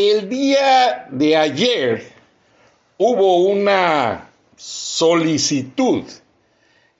[0.00, 2.04] El día de ayer
[2.98, 6.04] hubo una solicitud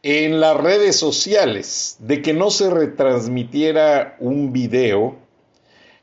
[0.03, 5.17] en las redes sociales de que no se retransmitiera un video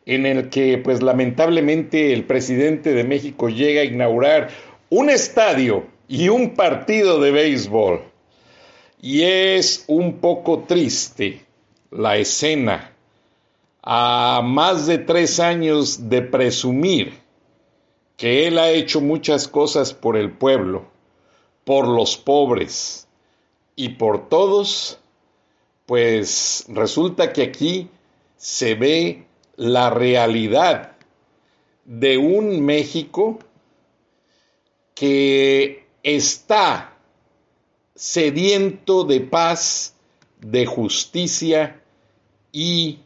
[0.06, 4.48] en el que pues lamentablemente el presidente de México llega a inaugurar
[4.90, 8.04] un estadio y un partido de béisbol.
[9.02, 11.42] Y es un poco triste
[11.92, 12.95] la escena
[13.86, 17.22] a más de tres años de presumir
[18.18, 20.88] que él ha hecho muchas cosas por el pueblo,
[21.64, 23.08] por los pobres
[23.76, 24.98] y por todos,
[25.86, 27.90] pues resulta que aquí
[28.38, 30.94] se ve la realidad
[31.86, 33.38] de un México
[34.96, 36.98] que está
[37.94, 39.94] sediento de paz,
[40.40, 41.82] de justicia
[42.52, 43.00] y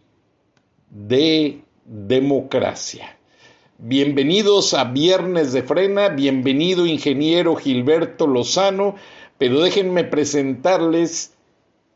[0.89, 3.17] de democracia.
[3.77, 8.95] Bienvenidos a Viernes de Frena, bienvenido ingeniero Gilberto Lozano,
[9.37, 11.33] pero déjenme presentarles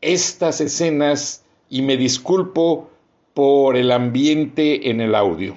[0.00, 2.88] estas escenas y me disculpo
[3.34, 5.56] por el ambiente en el audio.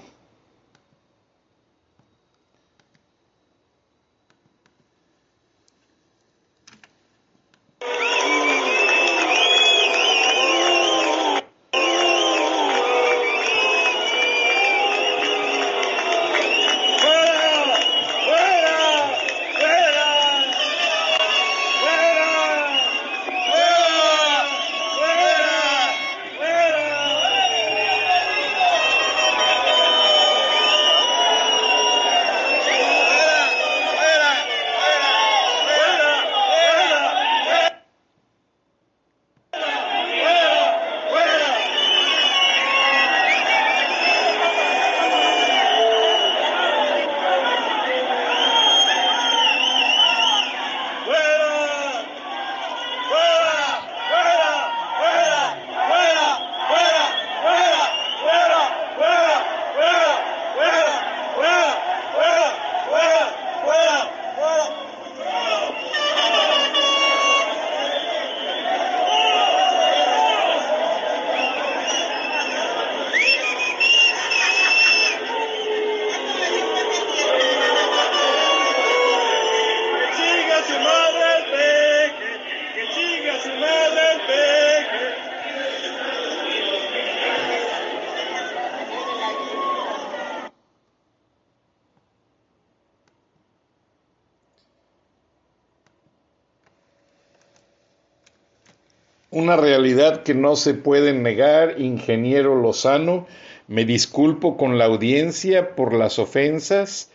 [99.67, 103.27] Realidad que no se puede negar, ingeniero Lozano.
[103.67, 107.11] Me disculpo con la audiencia por las ofensas,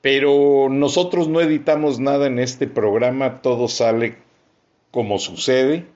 [0.00, 4.16] pero nosotros no editamos nada en este programa, todo sale
[4.92, 5.86] como sucede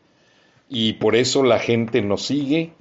[0.69, 2.73] y por eso la gente nos sigue.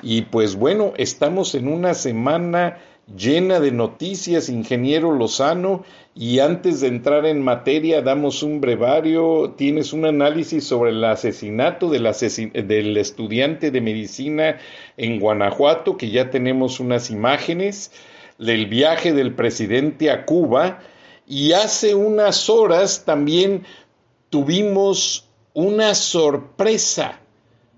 [0.00, 2.78] Y pues bueno, estamos en una semana
[3.16, 5.84] llena de noticias, ingeniero Lozano,
[6.14, 11.88] y antes de entrar en materia, damos un brevario, tienes un análisis sobre el asesinato
[11.88, 12.08] del,
[12.66, 14.58] del estudiante de medicina
[14.96, 17.92] en Guanajuato, que ya tenemos unas imágenes,
[18.38, 20.80] del viaje del presidente a Cuba,
[21.26, 23.64] y hace unas horas también
[24.30, 27.20] tuvimos una sorpresa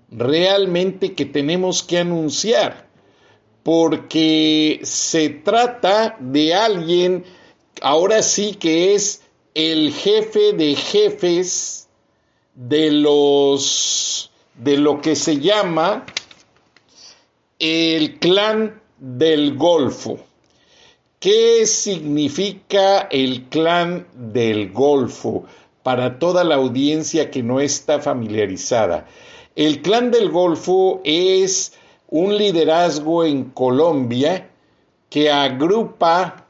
[0.09, 2.90] realmente que tenemos que anunciar
[3.63, 7.23] porque se trata de alguien,
[7.81, 9.21] ahora sí que es
[9.53, 11.87] el jefe de jefes
[12.55, 16.05] de los de lo que se llama
[17.59, 20.19] el clan del Golfo.
[21.19, 25.45] ¿Qué significa el clan del Golfo
[25.83, 29.07] para toda la audiencia que no está familiarizada?
[29.55, 31.73] El clan del Golfo es
[32.11, 34.49] un liderazgo en Colombia
[35.09, 36.45] que agrupa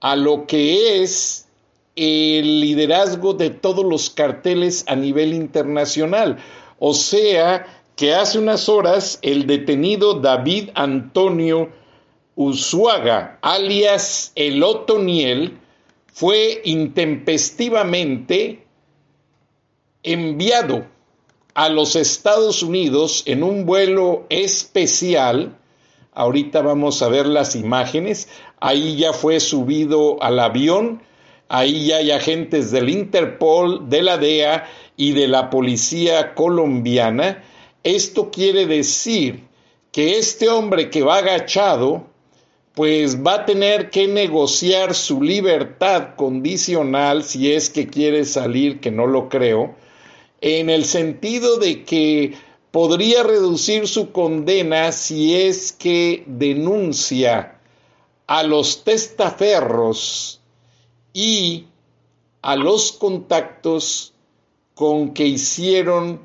[0.00, 1.46] a lo que es
[1.94, 6.38] el liderazgo de todos los carteles a nivel internacional.
[6.78, 7.66] O sea,
[7.96, 11.70] que hace unas horas el detenido David Antonio
[12.34, 15.58] Usuaga, alias el Otoniel,
[16.06, 18.66] fue intempestivamente
[20.02, 20.93] enviado
[21.54, 25.56] a los Estados Unidos en un vuelo especial.
[26.12, 28.28] Ahorita vamos a ver las imágenes.
[28.60, 31.02] Ahí ya fue subido al avión.
[31.48, 37.44] Ahí ya hay agentes del Interpol, de la DEA y de la policía colombiana.
[37.84, 39.44] Esto quiere decir
[39.92, 42.06] que este hombre que va agachado
[42.74, 48.90] pues va a tener que negociar su libertad condicional si es que quiere salir, que
[48.90, 49.76] no lo creo,
[50.46, 52.34] en el sentido de que
[52.70, 57.58] podría reducir su condena si es que denuncia
[58.26, 60.42] a los testaferros
[61.14, 61.64] y
[62.42, 64.12] a los contactos
[64.74, 66.20] con que hicieron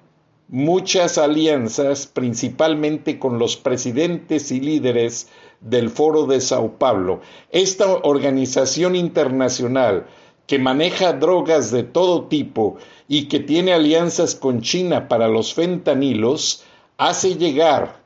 [0.50, 5.30] muchas alianzas, principalmente con los presidentes y líderes
[5.62, 7.22] del Foro de Sao Paulo.
[7.52, 10.08] Esta organización internacional
[10.50, 16.64] que maneja drogas de todo tipo y que tiene alianzas con China para los fentanilos,
[16.98, 18.02] hace llegar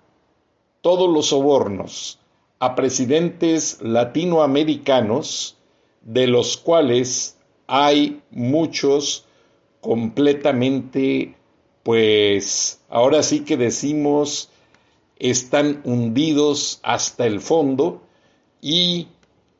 [0.81, 2.19] todos los sobornos
[2.59, 5.55] a presidentes latinoamericanos,
[6.01, 9.25] de los cuales hay muchos
[9.79, 11.35] completamente,
[11.83, 14.49] pues ahora sí que decimos,
[15.17, 18.01] están hundidos hasta el fondo
[18.59, 19.07] y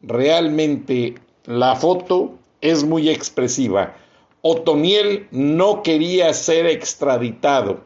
[0.02, 1.16] realmente
[1.46, 3.94] la foto es muy expresiva.
[4.42, 7.82] Otoniel no quería ser extraditado.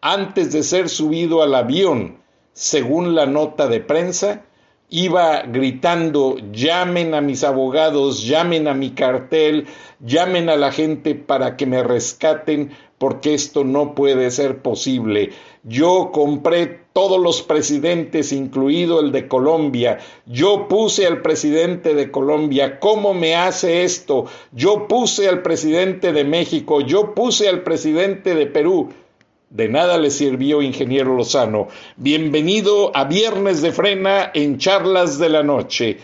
[0.00, 2.18] Antes de ser subido al avión,
[2.52, 4.42] según la nota de prensa,
[4.90, 9.66] iba gritando, llamen a mis abogados, llamen a mi cartel,
[10.00, 15.30] llamen a la gente para que me rescaten, porque esto no puede ser posible.
[15.62, 20.00] Yo compré todos los presidentes, incluido el de Colombia.
[20.26, 22.80] Yo puse al presidente de Colombia.
[22.80, 24.26] ¿Cómo me hace esto?
[24.50, 26.80] Yo puse al presidente de México.
[26.80, 28.92] Yo puse al presidente de Perú.
[29.48, 31.68] De nada le sirvió, ingeniero Lozano.
[31.94, 35.98] Bienvenido a Viernes de Frena en Charlas de la Noche.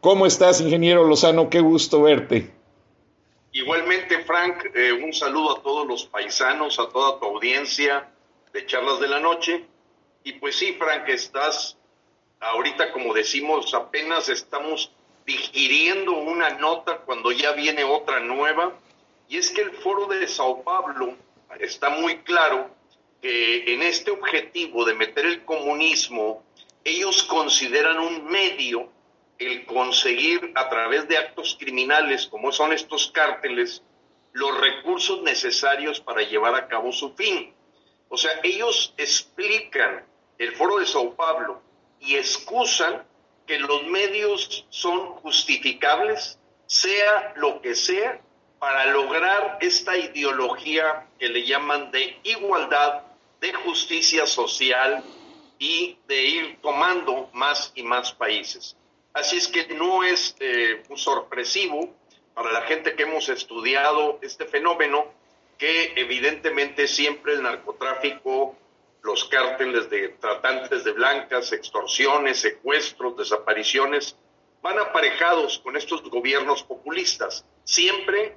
[0.00, 1.50] ¿Cómo estás, ingeniero Lozano?
[1.50, 2.50] Qué gusto verte.
[3.52, 8.10] Igualmente, Frank, eh, un saludo a todos los paisanos, a toda tu audiencia
[8.52, 9.66] de Charlas de la Noche.
[10.24, 11.76] Y pues sí, Frank, estás
[12.40, 14.92] ahorita, como decimos, apenas estamos
[15.26, 18.72] digiriendo una nota cuando ya viene otra nueva.
[19.28, 21.16] Y es que el foro de Sao Paulo
[21.58, 22.70] está muy claro
[23.20, 26.44] que en este objetivo de meter el comunismo,
[26.84, 28.90] ellos consideran un medio
[29.38, 33.82] el conseguir a través de actos criminales, como son estos cárteles,
[34.32, 37.52] los recursos necesarios para llevar a cabo su fin.
[38.08, 40.04] O sea, ellos explican
[40.42, 41.62] el foro de Sao Paulo
[42.00, 43.04] y excusan
[43.46, 48.20] que los medios son justificables, sea lo que sea,
[48.58, 53.02] para lograr esta ideología que le llaman de igualdad,
[53.40, 55.04] de justicia social
[55.58, 58.76] y de ir tomando más y más países.
[59.12, 61.94] Así es que no es eh, sorpresivo
[62.34, 65.06] para la gente que hemos estudiado este fenómeno
[65.58, 68.56] que evidentemente siempre el narcotráfico
[69.02, 74.16] los cárteles de tratantes de blancas, extorsiones, secuestros, desapariciones,
[74.62, 77.44] van aparejados con estos gobiernos populistas.
[77.64, 78.36] Siempre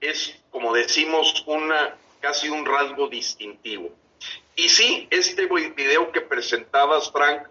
[0.00, 3.90] es, como decimos, una, casi un rasgo distintivo.
[4.54, 7.48] Y sí, este video que presentabas, Frank,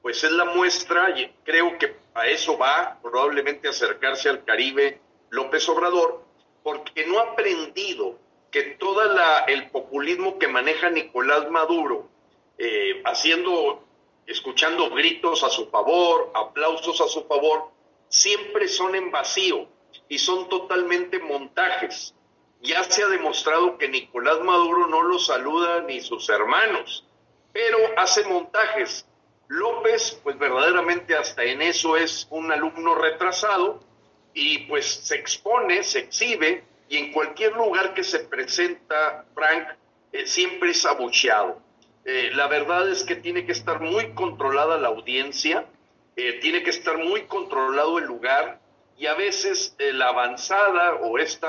[0.00, 4.98] pues es la muestra, y creo que a eso va probablemente acercarse al Caribe
[5.28, 6.24] López Obrador,
[6.62, 8.18] porque no ha aprendido
[8.50, 9.02] que todo
[9.46, 12.08] el populismo que maneja Nicolás Maduro,
[12.56, 13.84] eh, haciendo,
[14.26, 17.70] escuchando gritos a su favor, aplausos a su favor,
[18.08, 19.68] siempre son en vacío
[20.08, 22.14] y son totalmente montajes.
[22.60, 27.04] Ya se ha demostrado que Nicolás Maduro no lo saluda ni sus hermanos,
[27.52, 29.06] pero hace montajes.
[29.48, 33.80] López, pues verdaderamente hasta en eso es un alumno retrasado
[34.34, 39.68] y pues se expone, se exhibe y en cualquier lugar que se presenta Frank
[40.12, 41.60] eh, siempre es abucheado.
[42.04, 45.66] eh, la verdad es que tiene que estar muy controlada la audiencia,
[46.16, 48.60] eh, tiene que estar muy controlado el lugar
[48.96, 51.46] y a veces la avanzada o este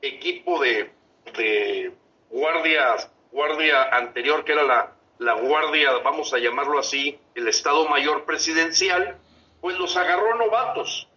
[0.00, 0.90] equipo de,
[1.36, 1.92] de
[2.30, 2.96] guardia,
[3.32, 9.18] guardia anterior, que era la, la guardia, vamos a llamarlo así, el Estado Mayor Presidencial,
[9.60, 11.08] pues los agarró novatos.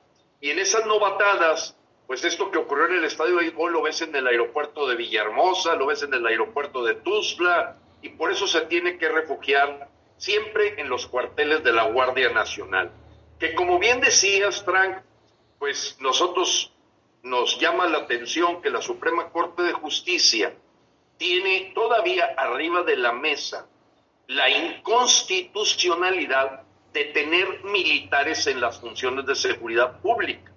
[0.42, 1.78] Y en esas novatadas,
[2.12, 4.98] pues esto que ocurrió en el estadio de béisbol lo ves en el aeropuerto de
[4.98, 9.88] Villahermosa, lo ves en el aeropuerto de Tuzla, y por eso se tiene que refugiar
[10.18, 12.92] siempre en los cuarteles de la Guardia Nacional.
[13.40, 14.98] Que como bien decías, Frank,
[15.58, 16.74] pues nosotros
[17.24, 20.54] nos llama la atención que la Suprema Corte de Justicia
[21.16, 23.70] tiene todavía arriba de la mesa
[24.28, 30.51] la inconstitucionalidad de tener militares en las funciones de seguridad pública.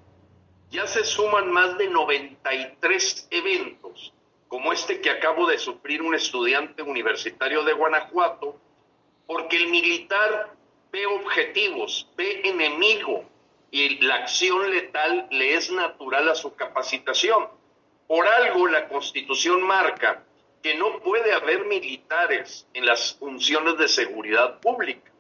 [0.74, 4.12] Ya se suman más de 93 eventos
[4.48, 8.56] como este que acabo de sufrir un estudiante universitario de Guanajuato,
[9.24, 10.52] porque el militar
[10.90, 13.24] ve objetivos, ve enemigo
[13.70, 17.46] y la acción letal le es natural a su capacitación.
[18.08, 20.24] Por algo la constitución marca
[20.60, 25.12] que no puede haber militares en las funciones de seguridad pública.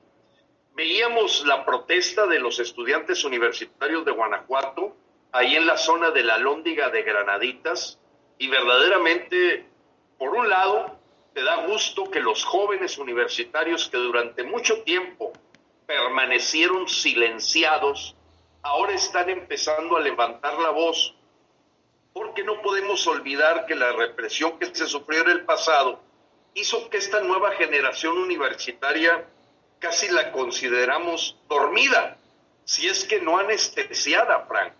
[0.74, 4.96] Veíamos la protesta de los estudiantes universitarios de Guanajuato,
[5.34, 7.98] ahí en la zona de la Lóndiga de Granaditas,
[8.38, 9.66] y verdaderamente,
[10.16, 10.96] por un lado,
[11.32, 15.32] te da gusto que los jóvenes universitarios que durante mucho tiempo
[15.86, 18.14] permanecieron silenciados,
[18.62, 21.16] ahora están empezando a levantar la voz,
[22.12, 26.00] porque no podemos olvidar que la represión que se sufrió en el pasado
[26.54, 29.26] hizo que esta nueva generación universitaria
[29.80, 32.18] casi la consideramos dormida,
[32.64, 34.74] si es que no anestesiada, Frank,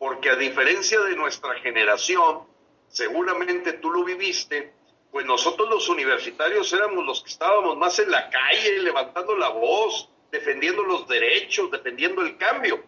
[0.00, 2.40] porque a diferencia de nuestra generación,
[2.88, 4.72] seguramente tú lo viviste,
[5.10, 10.08] pues nosotros los universitarios éramos los que estábamos más en la calle, levantando la voz,
[10.32, 12.82] defendiendo los derechos, defendiendo el cambio.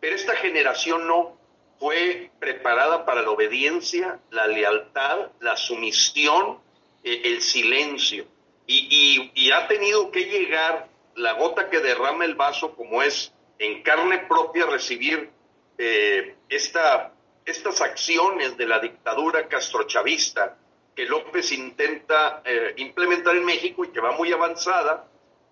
[0.00, 1.36] Pero esta generación no
[1.78, 6.60] fue preparada para la obediencia, la lealtad, la sumisión,
[7.02, 8.26] eh, el silencio.
[8.66, 14.20] Y, ha tenido que llegar la gota que derrama el vaso, como es en carne
[14.26, 15.28] propia recibir
[15.76, 20.56] eh, esta estas acciones de la dictadura castrochavista
[20.94, 25.06] que López intenta eh, implementar en México y que va muy avanzada,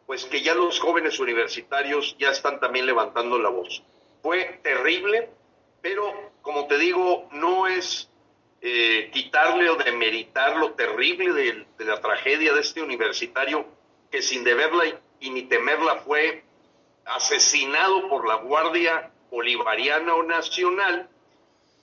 [0.06, 3.82] pues que ya los jóvenes universitarios ya están también levantando la voz.
[4.23, 5.30] Fue terrible,
[5.80, 8.09] pero como te digo, no es
[8.61, 13.66] eh, quitarle o demeritar lo terrible de, de, la tragedia de este universitario
[14.11, 14.85] que sin deberla
[15.18, 16.44] y ni temerla fue
[17.04, 21.09] asesinado por la Guardia Bolivariana o Nacional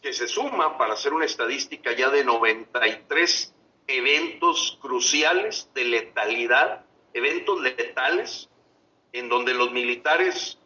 [0.03, 3.53] que se suma para hacer una estadística ya de 93
[3.87, 8.49] eventos cruciales de letalidad, eventos letales,
[9.11, 10.59] en donde los militares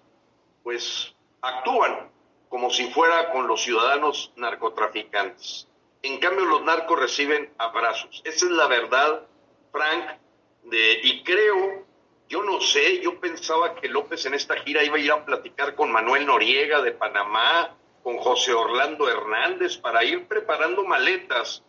[0.62, 2.12] pues actúan
[2.50, 5.68] como si fuera con los ciudadanos narcotraficantes.
[6.02, 8.22] En cambio, los narcos reciben abrazos.
[8.25, 9.25] Esa es la verdad,
[9.72, 10.20] Frank,
[10.66, 11.86] de, y creo,
[12.30, 15.75] yo no sé, yo pensaba que López en esta gira iba a ir a platicar
[15.75, 21.63] con Manuel Noriega de Panamá, con José Orlando Hernández para ir preparando maletas,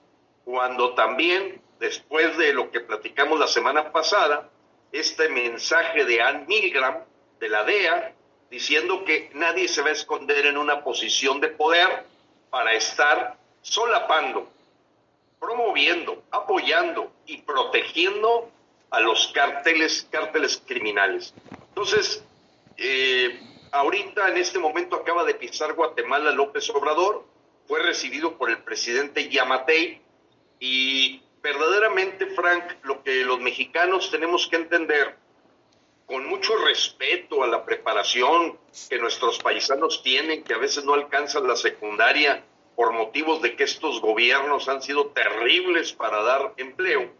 [0.44, 4.50] cuando también, después de lo que platicamos la semana pasada,
[4.92, 7.04] este mensaje de Ann Milgram,
[7.40, 8.14] de la DEA,
[8.50, 12.04] diciendo que nadie se va a esconder en una posición de poder
[12.50, 14.48] para estar solapando,
[15.40, 18.50] promoviendo, apoyando y protegiendo
[18.94, 21.34] a los cárteles, cárteles criminales.
[21.68, 22.24] Entonces,
[22.76, 23.40] eh,
[23.72, 27.26] ahorita en este momento acaba de pisar Guatemala López Obrador,
[27.66, 30.00] fue recibido por el presidente Yamatei
[30.60, 35.16] y verdaderamente, Frank, lo que los mexicanos tenemos que entender
[36.06, 38.58] con mucho respeto a la preparación
[38.88, 42.44] que nuestros paisanos tienen, que a veces no alcanzan la secundaria
[42.76, 47.10] por motivos de que estos gobiernos han sido terribles para dar empleo,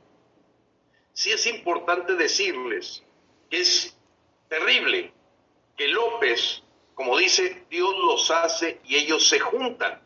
[1.14, 3.02] sí es importante decirles
[3.48, 3.96] que es
[4.48, 5.12] terrible
[5.76, 6.62] que López,
[6.94, 10.00] como dice, Dios los hace y ellos se juntan.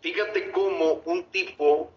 [0.00, 1.90] Fíjate cómo un tipo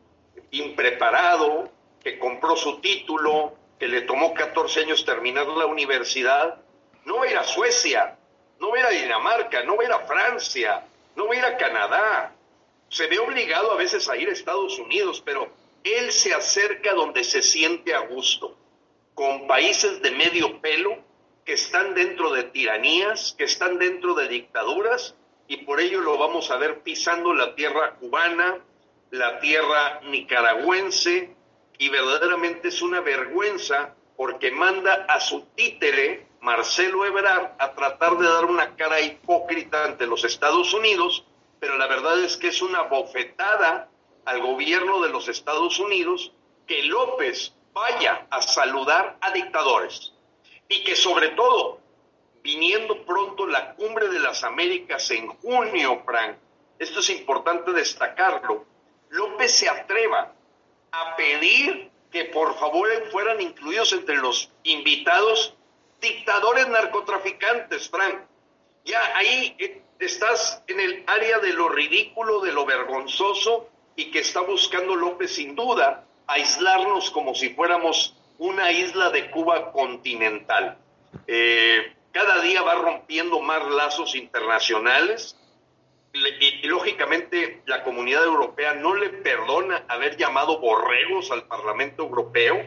[0.51, 1.69] impreparado,
[2.03, 6.61] que compró su título, que le tomó 14 años terminar la universidad,
[7.05, 8.17] no va a ir a Suecia,
[8.59, 10.85] no va a ir a Dinamarca, no va a ir a Francia,
[11.15, 12.33] no va a ir a Canadá.
[12.89, 15.51] Se ve obligado a veces a ir a Estados Unidos, pero
[15.93, 18.57] él se acerca donde se siente a gusto,
[19.13, 20.97] con países de medio pelo
[21.45, 25.15] que están dentro de tiranías, que están dentro de dictaduras,
[25.47, 28.59] y por ello lo vamos a ver pisando la tierra cubana,
[29.11, 31.33] la tierra nicaragüense,
[31.77, 38.27] y verdaderamente es una vergüenza porque manda a su títere, Marcelo Ebrard, a tratar de
[38.27, 41.23] dar una cara hipócrita ante los Estados Unidos,
[41.59, 43.89] pero la verdad es que es una bofetada
[44.27, 46.33] al gobierno de los Estados Unidos
[46.67, 50.11] que López vaya a saludar a dictadores
[50.67, 51.79] y que sobre todo,
[52.43, 56.35] viniendo pronto la cumbre de las Américas en junio, Frank,
[56.77, 58.65] esto es importante destacarlo,
[59.09, 60.33] López se atreva
[60.91, 65.55] a pedir que por favor fueran incluidos entre los invitados
[66.01, 68.19] dictadores narcotraficantes, Frank.
[68.83, 74.19] Ya ahí eh, estás en el área de lo ridículo, de lo vergonzoso y que
[74.19, 80.77] está buscando López sin duda aislarnos como si fuéramos una isla de Cuba continental.
[81.25, 85.35] Eh, cada día va rompiendo más lazos internacionales
[86.13, 92.65] y, lógicamente la comunidad europea no le perdona haber llamado borregos al Parlamento Europeo.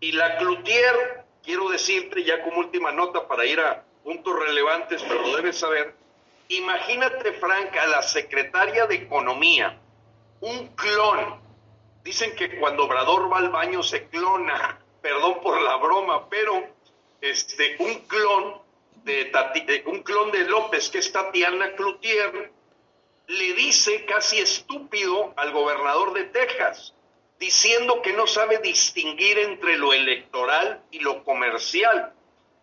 [0.00, 5.22] Y la Cloutier, quiero decirte ya como última nota para ir a puntos relevantes, pero
[5.22, 5.94] lo debes saber,
[6.48, 9.80] imagínate, Frank, a la secretaria de Economía,
[10.44, 11.40] un clon.
[12.02, 16.68] Dicen que cuando Obrador va al baño se clona, perdón por la broma, pero
[17.20, 18.60] este, un clon
[19.04, 22.52] de, un clon de López, que es Tatiana Cloutier,
[23.26, 26.94] le dice casi estúpido al gobernador de Texas,
[27.38, 32.12] diciendo que no sabe distinguir entre lo electoral y lo comercial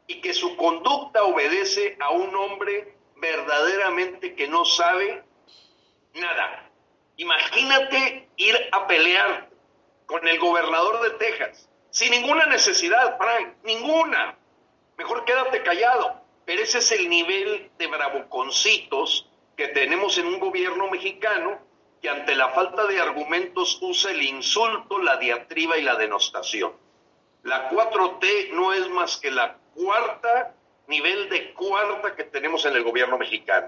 [0.06, 5.24] y que su conducta obedece a un hombre verdaderamente que no sabe
[6.14, 6.71] nada.
[7.22, 9.48] Imagínate ir a pelear
[10.08, 14.36] con el gobernador de Texas sin ninguna necesidad, Frank, ninguna.
[14.98, 16.20] Mejor quédate callado.
[16.46, 21.60] Pero ese es el nivel de bravuconcitos que tenemos en un gobierno mexicano
[22.02, 26.74] que ante la falta de argumentos usa el insulto, la diatriba y la denostación.
[27.44, 30.56] La 4T no es más que la cuarta
[30.88, 33.68] nivel de cuarta que tenemos en el gobierno mexicano.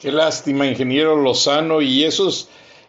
[0.00, 2.48] Qué lástima, ingeniero Lozano, y esos,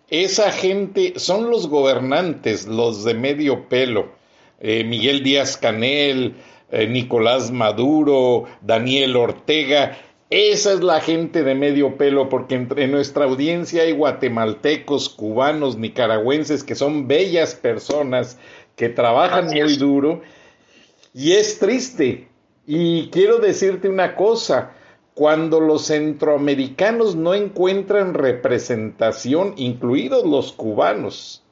[0.10, 4.12] esa gente son los gobernantes, los de medio pelo.
[4.60, 6.36] Eh, Miguel Díaz Canel,
[6.72, 9.98] eh, Nicolás Maduro, Daniel Ortega,
[10.30, 16.64] esa es la gente de medio pelo, porque entre nuestra audiencia hay guatemaltecos, cubanos, nicaragüenses,
[16.64, 18.38] que son bellas personas,
[18.76, 20.22] que trabajan muy duro.
[21.16, 22.28] Y es triste.
[22.68, 24.76] Y quiero decirte una cosa,
[25.20, 31.44] cuando los centroamericanos no encuentran representación, incluidos los cubanos,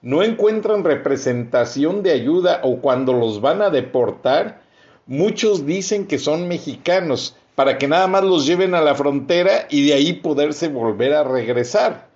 [0.00, 4.62] no encuentran representación de ayuda o cuando los van a deportar,
[5.06, 9.86] muchos dicen que son mexicanos para que nada más los lleven a la frontera y
[9.86, 12.08] de ahí poderse volver a regresar.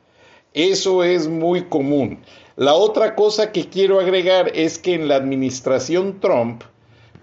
[0.54, 2.20] Eso es muy común.
[2.56, 6.62] La otra cosa que quiero agregar es que en la administración Trump,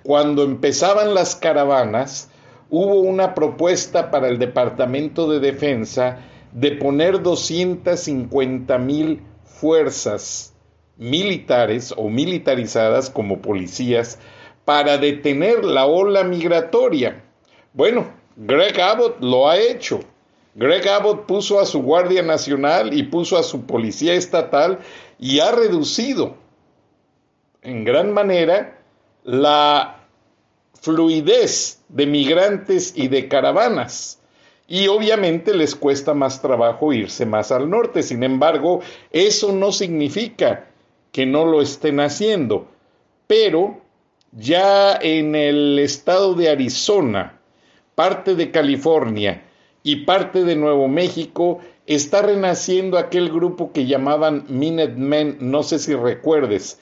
[0.04, 2.30] cuando empezaban las caravanas,
[2.76, 6.22] hubo una propuesta para el Departamento de Defensa
[6.54, 10.56] de poner 250 mil fuerzas
[10.98, 14.18] militares o militarizadas como policías
[14.66, 17.24] para detener la ola migratoria.
[17.74, 18.08] Bueno,
[18.38, 20.00] Greg Abbott lo ha hecho.
[20.56, 24.80] Greg Abbott puso a su Guardia Nacional y puso a su Policía Estatal
[25.20, 26.38] y ha reducido
[27.62, 28.80] en gran manera
[29.24, 30.08] la
[30.82, 34.20] fluidez de migrantes y de caravanas.
[34.68, 38.02] Y obviamente les cuesta más trabajo irse más al norte.
[38.02, 40.68] Sin embargo, eso no significa
[41.12, 42.68] que no lo estén haciendo.
[43.28, 43.82] Pero
[44.32, 47.40] ya en el estado de Arizona,
[47.94, 49.44] parte de California
[49.84, 55.94] y parte de Nuevo México, está renaciendo aquel grupo que llamaban Minutemen, no sé si
[55.94, 56.80] recuerdes,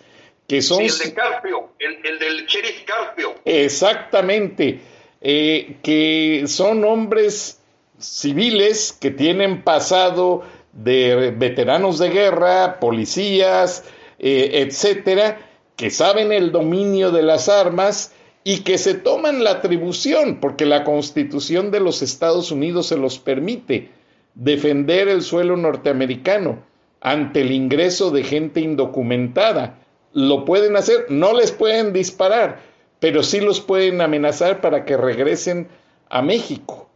[0.48, 0.88] que son...
[0.88, 3.36] Sí, el de Carpio, el, del sheriff Carpio.
[3.46, 4.80] Exactamente,
[5.22, 7.60] eh, que son hombres
[8.00, 10.42] civiles que tienen pasado
[10.74, 13.84] de veteranos de guerra, policías,
[14.20, 15.40] eh, etcétera,
[15.76, 20.84] que saben el dominio de las armas y que se toman la atribución, porque la
[20.84, 23.90] constitución de los Estados Unidos se los permite,
[24.34, 26.64] defender el suelo norteamericano
[27.02, 29.80] ante el ingreso de gente indocumentada.
[30.14, 32.60] Lo pueden hacer, no les pueden disparar,
[33.02, 35.68] pero sí los pueden amenazar para que regresen
[36.08, 36.88] a México.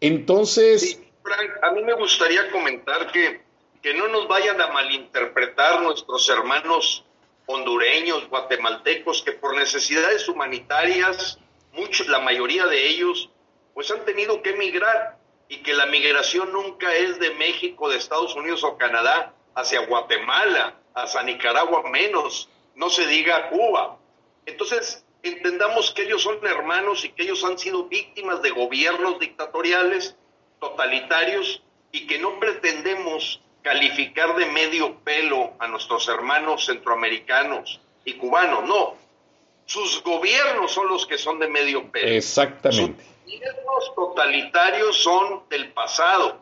[0.00, 1.00] Entonces...
[1.24, 3.42] Frank, a mí me gustaría comentar que,
[3.82, 7.04] que no nos vayan a malinterpretar nuestros hermanos
[7.46, 11.40] hondureños, guatemaltecos, que por necesidades humanitarias,
[11.72, 13.28] muchos, la mayoría de ellos,
[13.74, 15.18] pues han tenido que emigrar
[15.48, 20.76] y que la migración nunca es de México, de Estados Unidos o Canadá hacia Guatemala,
[20.94, 23.98] hacia Nicaragua menos, no se diga Cuba.
[24.46, 30.16] Entonces, entendamos que ellos son hermanos y que ellos han sido víctimas de gobiernos dictatoriales,
[30.60, 38.64] totalitarios, y que no pretendemos calificar de medio pelo a nuestros hermanos centroamericanos y cubanos,
[38.64, 38.96] no.
[39.66, 42.08] Sus gobiernos son los que son de medio pelo.
[42.08, 43.02] Exactamente.
[43.02, 46.40] Sus gobiernos totalitarios son del pasado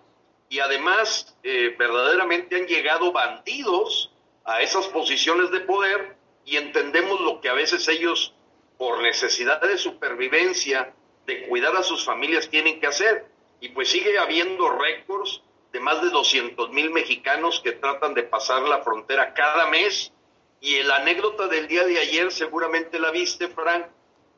[0.49, 4.12] y además eh, verdaderamente han llegado bandidos
[4.45, 8.33] a esas posiciones de poder y entendemos lo que a veces ellos,
[8.79, 10.93] por necesidad de supervivencia,
[11.27, 13.27] de cuidar a sus familias, tienen que hacer.
[13.61, 18.62] Y pues sigue habiendo récords de más de 200 mil mexicanos que tratan de pasar
[18.62, 20.12] la frontera cada mes.
[20.61, 23.87] Y la anécdota del día de ayer, seguramente la viste, Frank,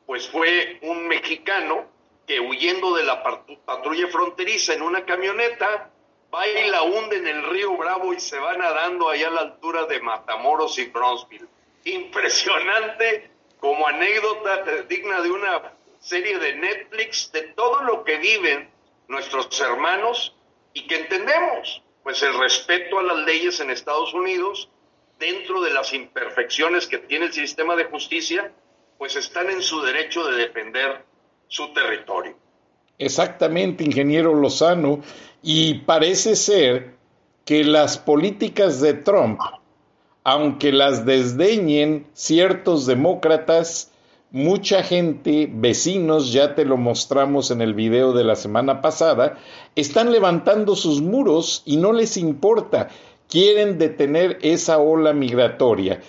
[0.05, 1.85] pues fue un mexicano
[2.25, 3.23] que huyendo de la
[3.65, 5.91] patrulla fronteriza en una camioneta,
[6.33, 9.41] va y la hunde en el río Bravo y se va nadando allá a la
[9.41, 11.47] altura de Matamoros y Bronzeville.
[11.85, 18.69] Impresionante como anécdota digna de una serie de Netflix de todo lo que viven
[19.07, 20.35] nuestros hermanos
[20.73, 24.69] y que entendemos, pues el respeto a las leyes en Estados Unidos,
[25.19, 28.51] dentro de las imperfecciones que tiene el sistema de justicia,
[28.97, 31.03] pues están en su derecho de defender
[31.47, 32.37] su territorio.
[32.97, 35.01] Exactamente, ingeniero Lozano,
[35.41, 36.95] y parece ser
[37.45, 39.39] que las políticas de Trump,
[40.29, 43.91] aunque las desdeñen ciertos demócratas,
[44.29, 49.39] mucha gente, vecinos, ya te lo mostramos en el video de la semana pasada,
[49.75, 52.89] están levantando sus muros y no les importa,
[53.27, 56.01] quieren detener esa ola migratoria.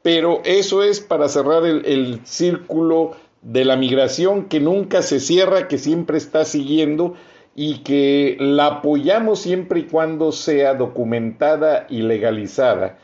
[0.00, 5.68] Pero eso es para cerrar el, el círculo de la migración que nunca se cierra,
[5.68, 7.16] que siempre está siguiendo
[7.54, 12.96] y que la apoyamos siempre y cuando sea documentada y legalizada.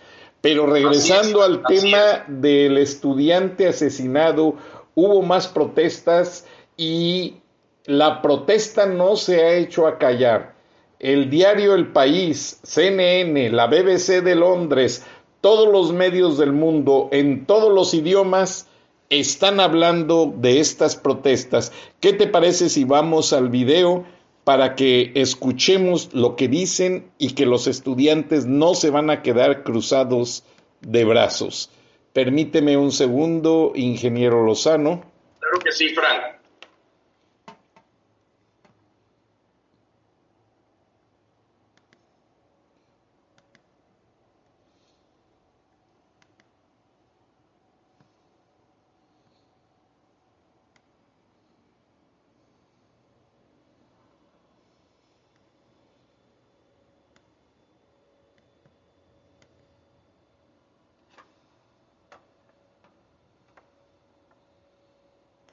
[0.45, 4.57] Pero regresando al tema del estudiante asesinado,
[4.95, 6.45] hubo más protestas
[6.77, 7.37] y
[7.87, 10.55] la protesta no se ha hecho a callar.
[10.99, 15.07] El diario El País, CNN, la BBC de Londres,
[15.41, 18.69] todos los medios del mundo, en todos los idiomas,
[19.09, 21.73] están hablando de estas protestas.
[22.01, 24.05] ¿Qué te parece si vamos al video
[24.45, 29.65] para que escuchemos lo que dicen y que los estudiantes no se van a quedar
[29.65, 30.45] cruzados
[30.83, 31.71] de brazos.
[32.13, 35.03] Permíteme un segundo, ingeniero Lozano.
[35.41, 36.35] Claro que sí, Frank.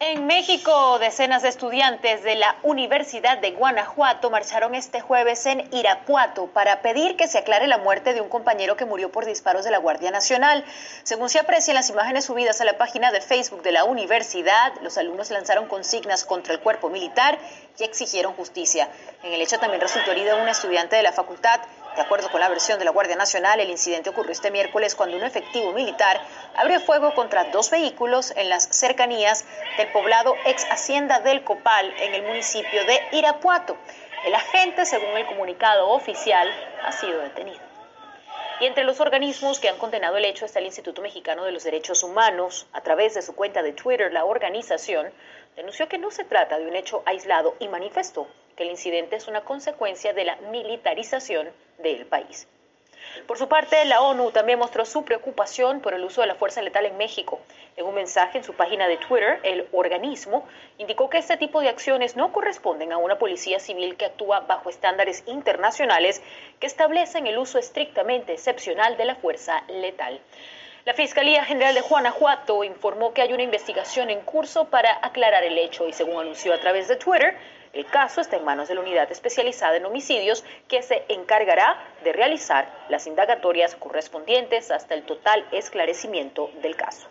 [0.03, 6.47] En México, decenas de estudiantes de la Universidad de Guanajuato marcharon este jueves en Irapuato
[6.47, 9.69] para pedir que se aclare la muerte de un compañero que murió por disparos de
[9.69, 10.65] la Guardia Nacional.
[11.03, 14.73] Según se aprecia en las imágenes subidas a la página de Facebook de la universidad,
[14.81, 17.37] los alumnos lanzaron consignas contra el cuerpo militar
[17.77, 18.89] y exigieron justicia.
[19.21, 21.61] En el hecho también resultó herido un estudiante de la facultad
[21.95, 25.17] de acuerdo con la versión de la Guardia Nacional, el incidente ocurrió este miércoles cuando
[25.17, 26.21] un efectivo militar
[26.55, 29.45] abrió fuego contra dos vehículos en las cercanías
[29.77, 33.75] del poblado ex Hacienda del Copal en el municipio de Irapuato.
[34.25, 36.49] El agente, según el comunicado oficial,
[36.83, 37.59] ha sido detenido.
[38.61, 41.63] Y entre los organismos que han condenado el hecho está el Instituto Mexicano de los
[41.63, 42.67] Derechos Humanos.
[42.73, 45.11] A través de su cuenta de Twitter, la organización
[45.55, 49.27] denunció que no se trata de un hecho aislado y manifestó que el incidente es
[49.27, 52.47] una consecuencia de la militarización del país.
[53.27, 56.61] Por su parte, la ONU también mostró su preocupación por el uso de la fuerza
[56.61, 57.41] letal en México.
[57.75, 61.69] En un mensaje en su página de Twitter, el organismo indicó que este tipo de
[61.69, 66.21] acciones no corresponden a una policía civil que actúa bajo estándares internacionales
[66.59, 70.19] que establecen el uso estrictamente excepcional de la fuerza letal.
[70.85, 75.57] La Fiscalía General de Guanajuato informó que hay una investigación en curso para aclarar el
[75.57, 77.37] hecho y según anunció a través de Twitter,
[77.73, 82.11] el caso está en manos de la unidad especializada en homicidios que se encargará de
[82.11, 87.07] realizar las indagatorias correspondientes hasta el total esclarecimiento del caso.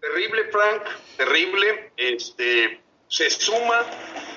[0.00, 0.82] Terrible, Frank,
[1.16, 1.92] terrible.
[1.96, 3.84] Este, se suma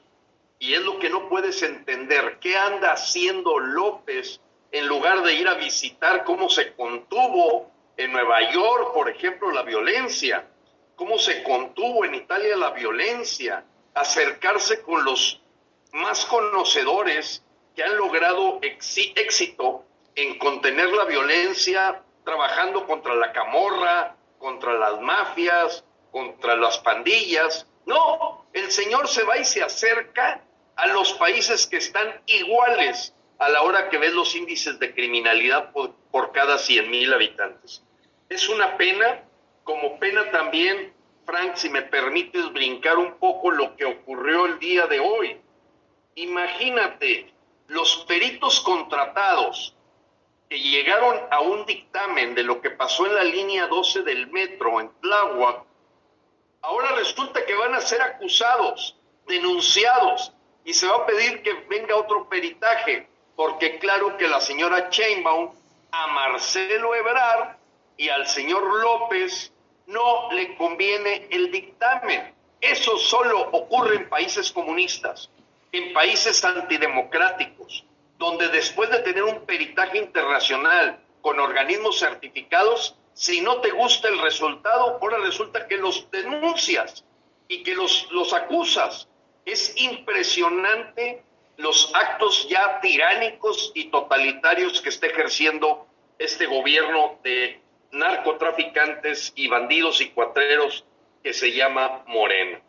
[0.59, 2.37] y es lo que no puedes entender.
[2.39, 8.51] ¿Qué anda haciendo López en lugar de ir a visitar cómo se contuvo en Nueva
[8.51, 10.47] York, por ejemplo, la violencia?
[10.95, 13.63] ¿Cómo se contuvo en Italia la violencia?
[13.93, 15.41] Acercarse con los
[15.93, 17.43] más conocedores
[17.79, 25.85] que han logrado éxito en contener la violencia, trabajando contra la camorra, contra las mafias,
[26.11, 27.65] contra las pandillas.
[27.85, 30.41] No, el Señor se va y se acerca
[30.75, 35.71] a los países que están iguales a la hora que ves los índices de criminalidad
[35.71, 37.81] por, cada 100 mil habitantes.
[38.27, 39.23] Es una pena,
[39.63, 40.91] como pena también,
[41.25, 45.37] Frank, si me permites brincar un poco lo que ocurrió el día de hoy.
[46.15, 47.38] Imagínate,
[47.69, 49.75] los peritos contratados
[50.49, 54.81] que llegaron a un dictamen de lo que pasó en la línea 12 del metro
[54.81, 55.63] en Tláhuac,
[56.61, 60.33] ahora resulta que van a ser acusados, denunciados,
[60.65, 65.51] y se va a pedir que venga otro peritaje, porque claro que la señora Chainbaum
[65.91, 67.57] a Marcelo Ebrard
[67.97, 69.53] y al señor López
[69.85, 72.33] no le conviene el dictamen.
[72.61, 75.29] Eso solo ocurre en países comunistas,
[75.71, 77.85] en países antidemocráticos,
[78.17, 84.19] donde después de tener un peritaje internacional con organismos certificados, si no te gusta el
[84.19, 87.03] resultado, ahora resulta que los denuncias
[87.47, 89.07] y que los, los acusas.
[89.45, 91.23] Es impresionante
[91.57, 97.59] los actos ya tiránicos y totalitarios que está ejerciendo este gobierno de
[97.91, 100.85] narcotraficantes y bandidos y cuatreros
[101.23, 102.61] que se llama Morena.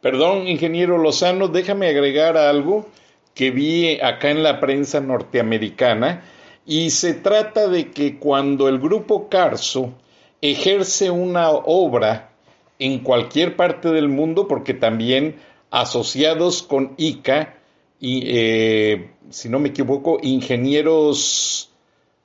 [0.00, 2.86] Perdón, ingeniero Lozano, déjame agregar algo
[3.34, 6.24] que vi acá en la prensa norteamericana
[6.64, 9.92] y se trata de que cuando el grupo Carso
[10.40, 12.30] ejerce una obra
[12.78, 15.36] en cualquier parte del mundo, porque también
[15.70, 17.56] asociados con ICA,
[18.00, 21.70] y, eh, si no me equivoco, ingenieros,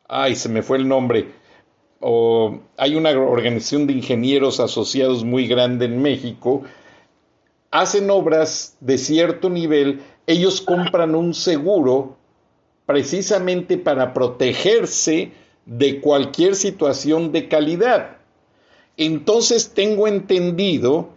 [0.07, 1.27] ay, se me fue el nombre,
[2.77, 6.63] hay una organización de ingenieros asociados muy grande en México,
[7.79, 12.17] hacen obras de cierto nivel, ellos compran un seguro
[12.85, 15.31] precisamente para protegerse
[15.65, 18.17] de cualquier situación de calidad.
[18.97, 21.09] Entonces tengo entendido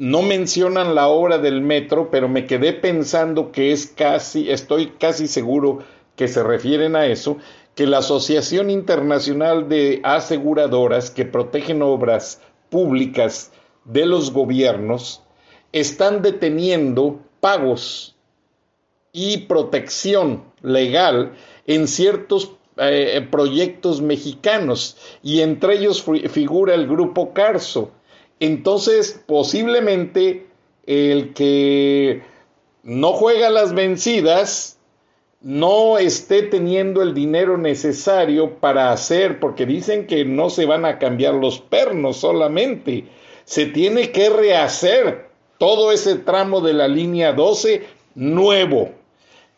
[0.00, 5.28] no mencionan la obra del metro, pero me quedé pensando que es casi, estoy casi
[5.28, 5.80] seguro
[6.16, 7.36] que se refieren a eso,
[7.74, 13.52] que la Asociación Internacional de Aseguradoras que protegen obras públicas
[13.84, 15.22] de los gobiernos
[15.72, 18.16] están deteniendo pagos
[19.12, 21.32] y protección legal
[21.66, 27.90] en ciertos eh, proyectos mexicanos y entre ellos figura el grupo Carso.
[28.38, 30.46] Entonces, posiblemente
[30.86, 32.22] el que
[32.82, 34.78] no juega las vencidas
[35.42, 40.98] no esté teniendo el dinero necesario para hacer, porque dicen que no se van a
[40.98, 43.04] cambiar los pernos solamente,
[43.44, 45.29] se tiene que rehacer
[45.60, 47.82] todo ese tramo de la línea 12
[48.14, 48.92] nuevo.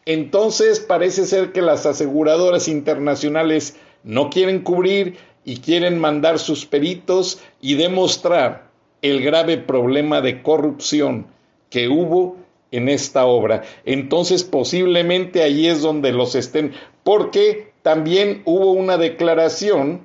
[0.05, 7.41] Entonces parece ser que las aseguradoras internacionales no quieren cubrir y quieren mandar sus peritos
[7.61, 8.69] y demostrar
[9.01, 11.29] el grave problema de corrupción
[11.71, 12.37] que hubo
[12.73, 13.62] en esta obra.
[13.85, 16.73] Entonces posiblemente ahí es donde los estén,
[17.05, 20.05] porque también hubo una declaración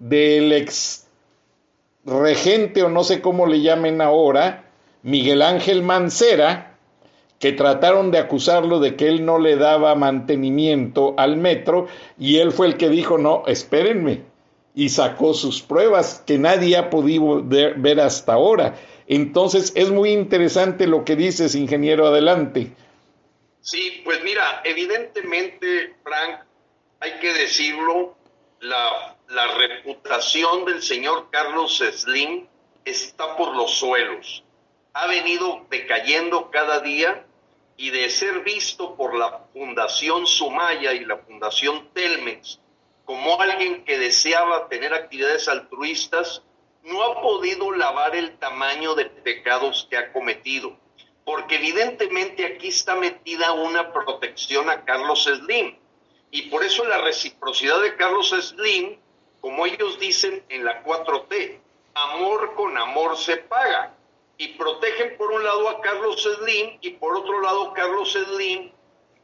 [0.00, 1.06] del ex
[2.04, 4.65] regente o no sé cómo le llamen ahora,
[5.06, 6.76] Miguel Ángel Mancera,
[7.38, 11.86] que trataron de acusarlo de que él no le daba mantenimiento al metro
[12.18, 14.24] y él fue el que dijo, no, espérenme,
[14.74, 18.74] y sacó sus pruebas que nadie ha podido ver hasta ahora.
[19.06, 22.72] Entonces es muy interesante lo que dices, ingeniero, adelante.
[23.60, 26.40] Sí, pues mira, evidentemente, Frank,
[26.98, 28.16] hay que decirlo,
[28.58, 32.48] la, la reputación del señor Carlos Slim
[32.84, 34.42] está por los suelos.
[34.98, 37.26] Ha venido decayendo cada día
[37.76, 42.60] y de ser visto por la Fundación Sumaya y la Fundación Telmex
[43.04, 46.42] como alguien que deseaba tener actividades altruistas,
[46.82, 50.74] no ha podido lavar el tamaño de pecados que ha cometido,
[51.26, 55.76] porque evidentemente aquí está metida una protección a Carlos Slim.
[56.30, 58.98] Y por eso la reciprocidad de Carlos Slim,
[59.42, 61.60] como ellos dicen en la 4T,
[61.92, 63.92] amor con amor se paga.
[64.38, 68.72] Y protegen por un lado a Carlos Slim y por otro lado Carlos Slim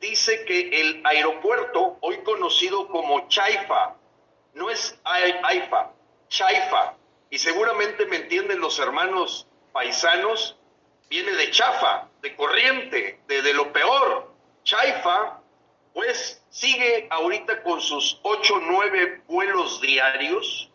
[0.00, 3.96] dice que el aeropuerto, hoy conocido como Chaifa,
[4.54, 5.92] no es AIFA,
[6.28, 6.96] Chaifa,
[7.30, 10.58] y seguramente me entienden los hermanos paisanos,
[11.08, 14.34] viene de chafa, de corriente, de, lo peor.
[14.64, 15.40] Chaifa,
[15.94, 20.70] pues sigue ahorita con sus 8 o 9 vuelos diarios.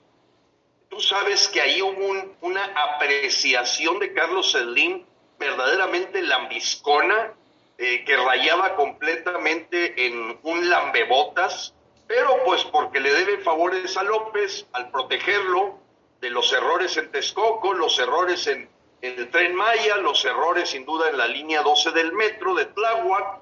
[0.89, 5.05] Tú sabes que ahí hubo una apreciación de Carlos Slim
[5.37, 7.33] verdaderamente lambiscona,
[7.77, 11.75] eh, que rayaba completamente en un lambebotas,
[12.07, 15.79] pero pues porque le debe favores a López al protegerlo
[16.21, 18.69] de los errores en Texcoco, los errores en,
[19.01, 23.41] el tren Maya, los errores sin duda en la línea 12 del metro de Tláhuac,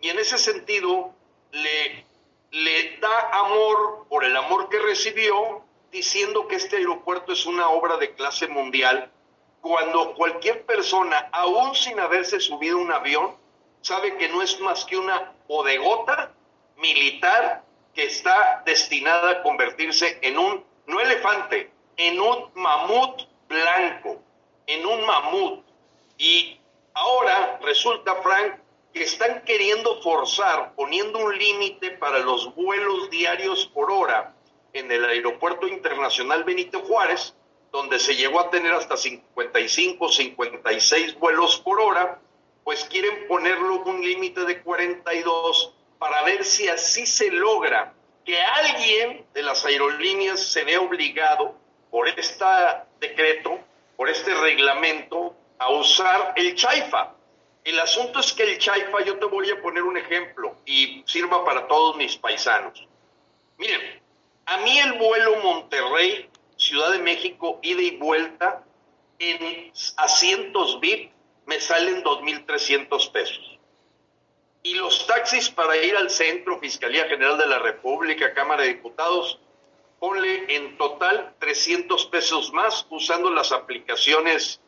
[0.00, 1.14] y en ese sentido
[1.52, 2.04] le,
[2.50, 5.62] le da amor por el amor que recibió,
[5.96, 9.10] diciendo que este aeropuerto es una obra de clase mundial,
[9.62, 13.34] cuando cualquier persona, aún sin haberse subido un avión,
[13.80, 16.34] sabe que no es más que una bodegota
[16.76, 24.20] militar que está destinada a convertirse en un, no elefante, en un mamut blanco,
[24.66, 25.64] en un mamut.
[26.18, 26.60] Y
[26.92, 28.56] ahora resulta, Frank,
[28.92, 34.35] que están queriendo forzar, poniendo un límite para los vuelos diarios por hora
[34.78, 37.34] en el Aeropuerto Internacional Benito Juárez,
[37.72, 42.20] donde se llegó a tener hasta 55, 56 vuelos por hora,
[42.64, 49.24] pues quieren ponerlo un límite de 42 para ver si así se logra que alguien
[49.32, 51.54] de las aerolíneas se vea obligado
[51.90, 52.44] por este
[53.00, 53.58] decreto,
[53.96, 57.14] por este reglamento, a usar el chaifa.
[57.64, 61.44] El asunto es que el chaifa, yo te voy a poner un ejemplo y sirva
[61.44, 62.86] para todos mis paisanos.
[63.58, 64.02] Miren,
[64.46, 68.64] a mí el vuelo Monterrey, Ciudad de México, ida y vuelta,
[69.18, 71.10] en asientos VIP
[71.46, 73.58] me salen 2.300 pesos.
[74.62, 79.38] Y los taxis para ir al centro, Fiscalía General de la República, Cámara de Diputados,
[79.98, 84.60] ponle en total 300 pesos más usando las aplicaciones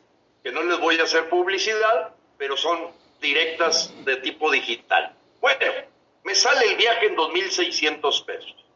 [0.43, 5.15] que no les voy a hacer publicidad, pero son directas de tipo digital.
[5.41, 5.73] Bueno,
[6.25, 8.68] me sale el viaje en 2.600 pesos.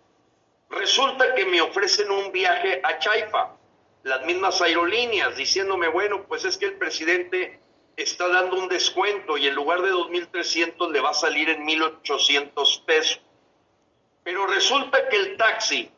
[0.73, 3.57] Resulta que me ofrecen un viaje a Chaifa,
[4.03, 7.61] las mismas aerolíneas, diciéndome, bueno, pues es que el presidente
[7.97, 12.85] está dando un descuento y en lugar de 2.300 le va a salir en 1.800
[12.85, 13.21] pesos.
[14.25, 15.91] Pero resulta que el taxi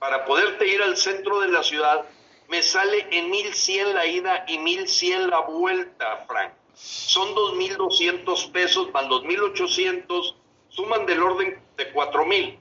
[0.00, 2.06] para poderte ir al centro de la ciudad,
[2.48, 6.54] me sale en 1100 la ida y 1100 la vuelta, Frank.
[6.72, 10.36] Son 2200 pesos más 2800,
[10.70, 12.58] suman del orden de 4000.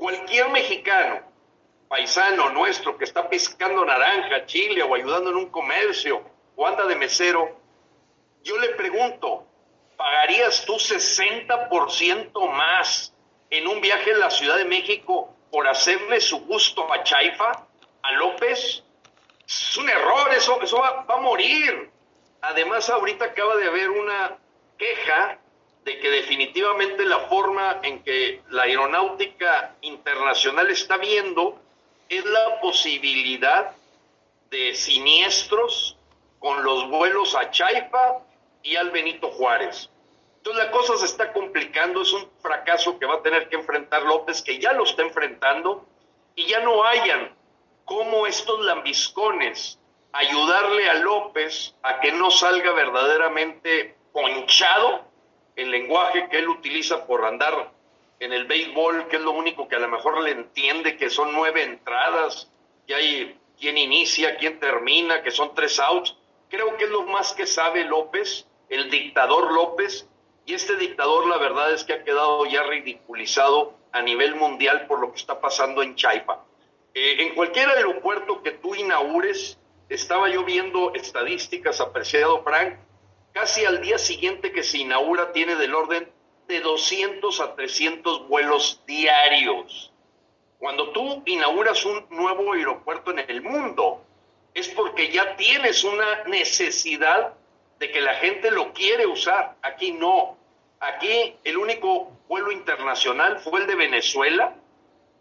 [0.00, 1.20] Cualquier mexicano,
[1.86, 6.24] paisano nuestro que está pescando naranja, chile o ayudando en un comercio
[6.56, 7.60] o anda de mesero,
[8.42, 9.44] yo le pregunto,
[9.98, 13.12] ¿pagarías tú 60% más
[13.50, 17.66] en un viaje en la Ciudad de México por hacerle su gusto a Chaifa,
[18.00, 18.82] a López,
[19.46, 21.90] es un error, eso, eso va, a morir.
[22.40, 24.38] Además, ahorita acaba de haber una
[24.78, 25.39] queja
[25.84, 31.58] de que definitivamente la forma en que la aeronáutica internacional está viendo
[32.08, 33.72] es la posibilidad
[34.50, 35.96] de siniestros
[36.38, 38.18] con los vuelos a Chaifa
[38.62, 39.88] y al Benito Juárez.
[40.38, 44.02] Entonces la cosa se está complicando, es un fracaso que va a tener que enfrentar
[44.02, 45.86] López, que ya lo está enfrentando,
[46.34, 47.34] y ya no hayan
[47.84, 49.78] cómo estos lambiscones
[50.12, 55.09] ayudarle a López a que no salga verdaderamente ponchado
[55.60, 57.72] el lenguaje que él utiliza por andar
[58.18, 61.32] en el béisbol, que es lo único que a lo mejor le entiende, que son
[61.32, 62.50] nueve entradas,
[62.86, 66.16] que hay quien inicia, quien termina, que son tres outs.
[66.48, 70.08] Creo que es lo más que sabe López, el dictador López,
[70.46, 75.00] y este dictador, la verdad es que ha quedado ya ridiculizado a nivel mundial por
[75.00, 76.44] lo que está pasando en Chaipa.
[76.94, 79.58] Eh, en cualquier aeropuerto que tú inaugures,
[79.88, 82.78] estaba yo viendo estadísticas, apreciado Frank,
[83.32, 86.10] casi al día siguiente que se inaugura tiene del orden
[86.48, 89.92] de 200 a 300 vuelos diarios.
[90.58, 94.04] Cuando tú inauguras un nuevo aeropuerto en el mundo,
[94.52, 97.34] es porque ya tienes una necesidad
[97.78, 99.56] de que la gente lo quiere usar.
[99.62, 100.36] Aquí no.
[100.80, 104.54] Aquí el único vuelo internacional fue el de Venezuela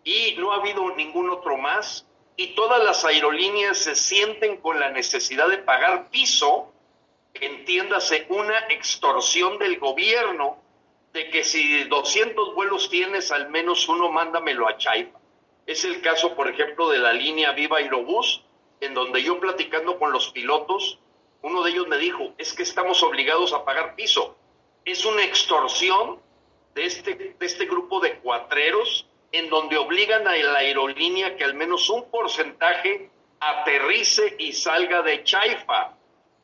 [0.04, 2.06] y no ha habido ningún otro más.
[2.36, 6.72] Y todas las aerolíneas se sienten con la necesidad de pagar piso,
[7.34, 10.58] entiéndase, una extorsión del gobierno
[11.14, 15.18] de que si 200 vuelos tienes, al menos uno mándamelo a Chaifa.
[15.66, 18.44] Es el caso, por ejemplo, de la línea Viva Aerobús,
[18.82, 21.00] en donde yo platicando con los pilotos,
[21.42, 24.36] uno de ellos me dijo, es que estamos obligados a pagar piso.
[24.86, 26.20] Es una extorsión
[26.76, 31.54] de este, de este grupo de cuatreros en donde obligan a la aerolínea que al
[31.54, 33.10] menos un porcentaje
[33.40, 35.96] aterrice y salga de Chaifa,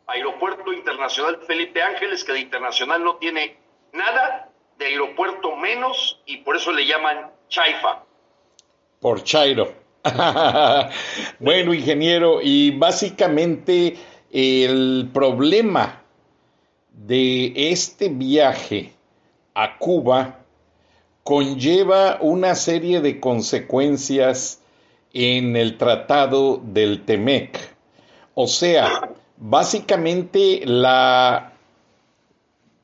[0.07, 3.57] Aeropuerto Internacional Felipe Ángeles, que de internacional no tiene
[3.93, 8.03] nada, de aeropuerto menos, y por eso le llaman Chaifa.
[8.99, 9.73] Por Chairo.
[11.39, 13.97] bueno, ingeniero, y básicamente
[14.31, 16.01] el problema
[16.91, 18.93] de este viaje
[19.53, 20.39] a Cuba
[21.23, 24.61] conlleva una serie de consecuencias
[25.13, 27.57] en el tratado del TEMEC.
[28.35, 31.53] O sea, básicamente la,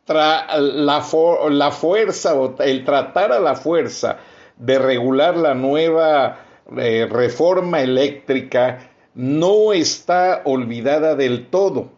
[0.07, 4.17] la, la fuerza o el tratar a la fuerza
[4.57, 6.39] de regular la nueva
[6.77, 11.91] eh, reforma eléctrica no está olvidada del todo.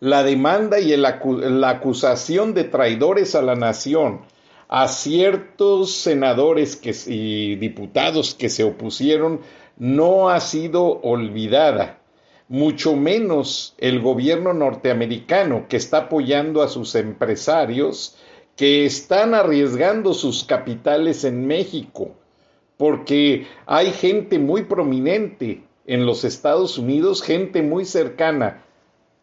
[0.00, 4.20] La demanda y la acusación de traidores a la nación
[4.68, 9.40] a ciertos senadores y diputados que se opusieron
[9.76, 11.98] no ha sido olvidada,
[12.48, 18.16] mucho menos el gobierno norteamericano que está apoyando a sus empresarios
[18.56, 22.12] que están arriesgando sus capitales en México,
[22.76, 28.62] porque hay gente muy prominente en los Estados Unidos, gente muy cercana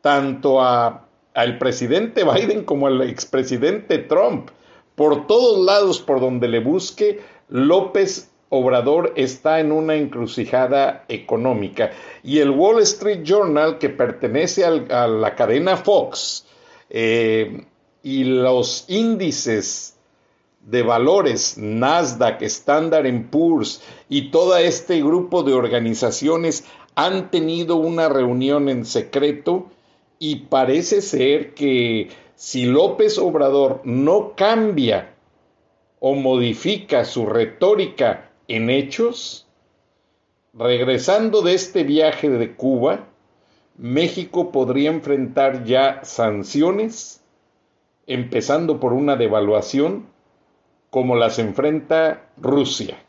[0.01, 4.49] tanto a, al presidente Biden como al expresidente Trump,
[4.95, 11.89] por todos lados por donde le busque, López Obrador está en una encrucijada económica.
[12.21, 16.45] Y el Wall Street Journal, que pertenece a la cadena Fox,
[16.91, 17.65] eh,
[18.03, 19.97] y los índices
[20.61, 28.69] de valores, Nasdaq, Standard Poor's y todo este grupo de organizaciones han tenido una reunión
[28.69, 29.65] en secreto
[30.19, 35.15] y parece ser que si López Obrador no cambia
[35.99, 39.47] o modifica su retórica en hechos,
[40.53, 43.07] regresando de este viaje de Cuba,
[43.77, 47.21] México podría enfrentar ya sanciones,
[48.05, 50.05] empezando por una devaluación,
[50.89, 53.03] como las enfrenta Rusia,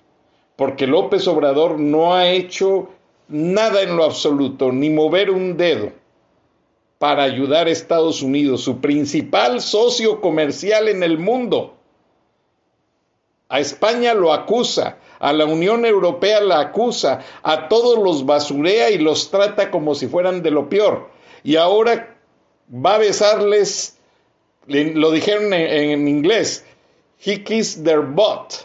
[0.56, 2.88] porque López Obrador no ha hecho
[3.28, 5.92] nada en lo absoluto, ni mover un dedo
[6.98, 11.74] para ayudar a Estados Unidos, su principal socio comercial en el mundo.
[13.50, 18.98] A España lo acusa, a la Unión Europea la acusa, a todos los basurea y
[18.98, 21.10] los trata como si fueran de lo peor.
[21.42, 22.16] Y ahora
[22.72, 23.98] va a besarles,
[24.66, 26.64] lo dijeron en, inglés,
[27.24, 27.38] he
[27.82, 28.64] their butt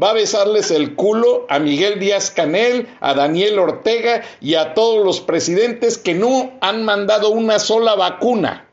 [0.00, 5.04] va a besarles el culo a Miguel Díaz Canel, a Daniel Ortega y a todos
[5.04, 8.68] los presidentes que no han mandado una sola vacuna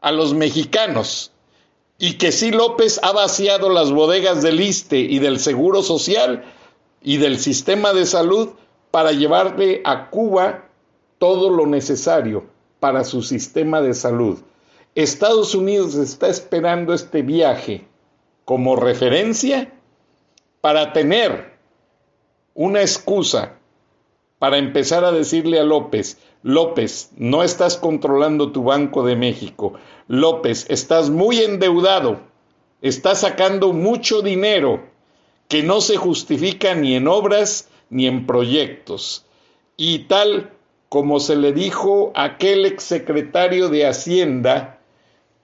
[0.00, 1.32] a los mexicanos
[1.98, 6.44] y que sí López ha vaciado las bodegas del ISTE y del Seguro Social
[7.02, 8.50] y del sistema de salud
[8.92, 10.68] para llevarle a Cuba
[11.18, 12.46] todo lo necesario
[12.78, 14.38] para su sistema de salud.
[14.94, 17.86] Estados Unidos está esperando este viaje
[18.44, 19.72] como referencia
[20.60, 21.58] para tener
[22.54, 23.58] una excusa
[24.38, 26.18] para empezar a decirle a López,
[26.48, 29.74] López, no estás controlando tu Banco de México,
[30.06, 32.20] López, estás muy endeudado,
[32.80, 34.82] estás sacando mucho dinero
[35.46, 39.26] que no se justifica ni en obras ni en proyectos.
[39.76, 40.54] Y tal
[40.88, 44.78] como se le dijo a aquel exsecretario de Hacienda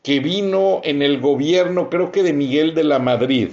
[0.02, 3.50] que vino en el gobierno, creo que de Miguel de la Madrid,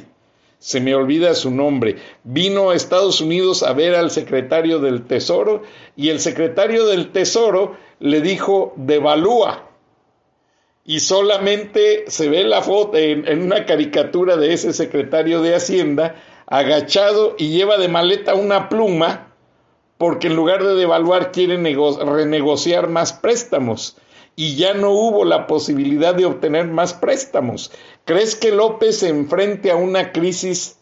[0.61, 5.63] se me olvida su nombre, vino a Estados Unidos a ver al secretario del Tesoro
[5.95, 9.71] y el secretario del Tesoro le dijo, devalúa.
[10.85, 16.15] Y solamente se ve la foto en, en una caricatura de ese secretario de Hacienda
[16.45, 19.33] agachado y lleva de maleta una pluma
[19.97, 23.97] porque en lugar de devaluar quiere renegociar más préstamos
[24.35, 27.71] y ya no hubo la posibilidad de obtener más préstamos.
[28.05, 30.79] ¿Crees que López se enfrente a una crisis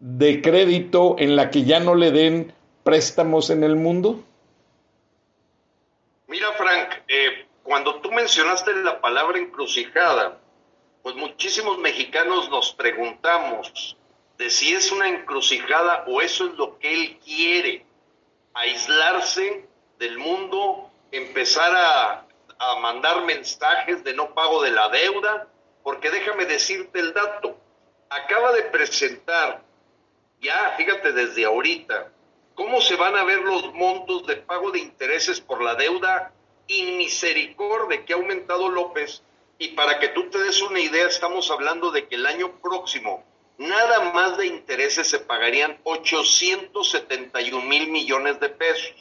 [0.00, 2.52] de crédito en la que ya no le den
[2.82, 4.22] préstamos en el mundo?
[6.26, 10.40] Mira, Frank, eh, cuando tú mencionaste la palabra encrucijada,
[11.02, 13.96] pues muchísimos mexicanos nos preguntamos
[14.38, 17.84] de si es una encrucijada o eso es lo que él quiere,
[18.54, 19.66] aislarse
[19.98, 22.21] del mundo, empezar a
[22.62, 25.48] a mandar mensajes de no pago de la deuda
[25.82, 27.56] porque déjame decirte el dato.
[28.08, 29.62] Acaba de presentar,
[30.40, 32.12] ya fíjate desde ahorita,
[32.54, 36.32] cómo se van a ver los montos de pago de intereses por la deuda
[36.68, 39.22] inmisericordia que ha aumentado López.
[39.58, 43.24] Y para que tú te des una idea, estamos hablando de que el año próximo
[43.58, 48.94] nada más de intereses se pagarían 871 mil millones de pesos.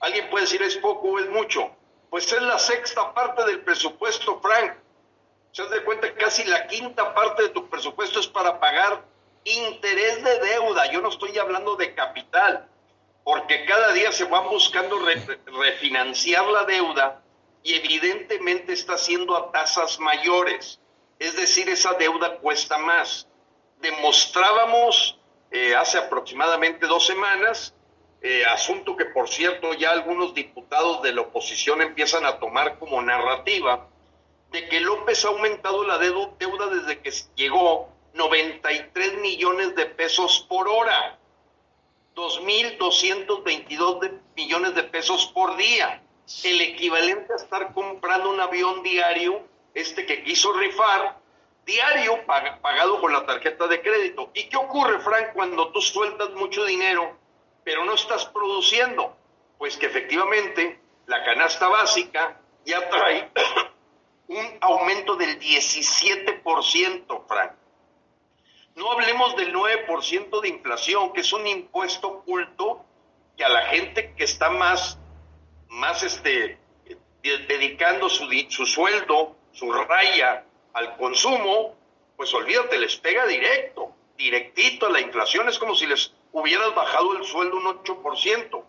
[0.00, 1.70] Alguien puede decir es poco o es mucho.
[2.14, 4.74] Pues es la sexta parte del presupuesto, Frank.
[5.50, 9.02] Se das de cuenta que casi la quinta parte de tu presupuesto es para pagar
[9.42, 10.88] interés de deuda.
[10.92, 12.68] Yo no estoy hablando de capital,
[13.24, 14.96] porque cada día se van buscando
[15.60, 17.20] refinanciar la deuda
[17.64, 20.78] y evidentemente está siendo a tasas mayores.
[21.18, 23.26] Es decir, esa deuda cuesta más
[23.80, 25.18] demostrábamos
[25.50, 27.74] eh, hace aproximadamente dos semanas,
[28.26, 33.02] eh, asunto que por cierto ya algunos diputados de la oposición empiezan a tomar como
[33.02, 33.86] narrativa,
[34.50, 40.68] de que López ha aumentado la deuda desde que llegó 93 millones de pesos por
[40.68, 41.18] hora,
[42.16, 46.02] 2.222 millones de pesos por día,
[46.44, 49.42] el equivalente a estar comprando un avión diario,
[49.74, 51.18] este que quiso rifar,
[51.66, 54.30] diario pagado con la tarjeta de crédito.
[54.32, 57.22] ¿Y qué ocurre, Frank, cuando tú sueltas mucho dinero,
[57.64, 59.16] pero no estás produciendo?
[59.58, 63.30] Pues que efectivamente la canasta básica ya trae
[64.28, 67.52] un aumento del 17%, Frank.
[68.76, 72.84] No hablemos del 9% de inflación, que es un impuesto oculto
[73.36, 74.98] que a la gente que está más,
[75.68, 76.58] más este,
[77.22, 81.76] dedicando su, su sueldo, su raya al consumo,
[82.16, 87.16] pues olvídate, les pega directo, directito a la inflación, es como si les hubieras bajado
[87.16, 88.64] el sueldo un 8%.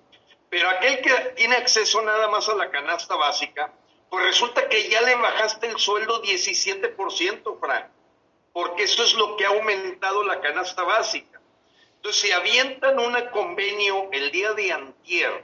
[0.50, 3.74] Pero aquel que tiene acceso nada más a la canasta básica,
[4.10, 7.88] pues resulta que ya le bajaste el sueldo 17%, Frank,
[8.54, 11.42] porque eso es lo que ha aumentado la canasta básica.
[11.98, 15.44] Entonces, si avientan un convenio el día de antier,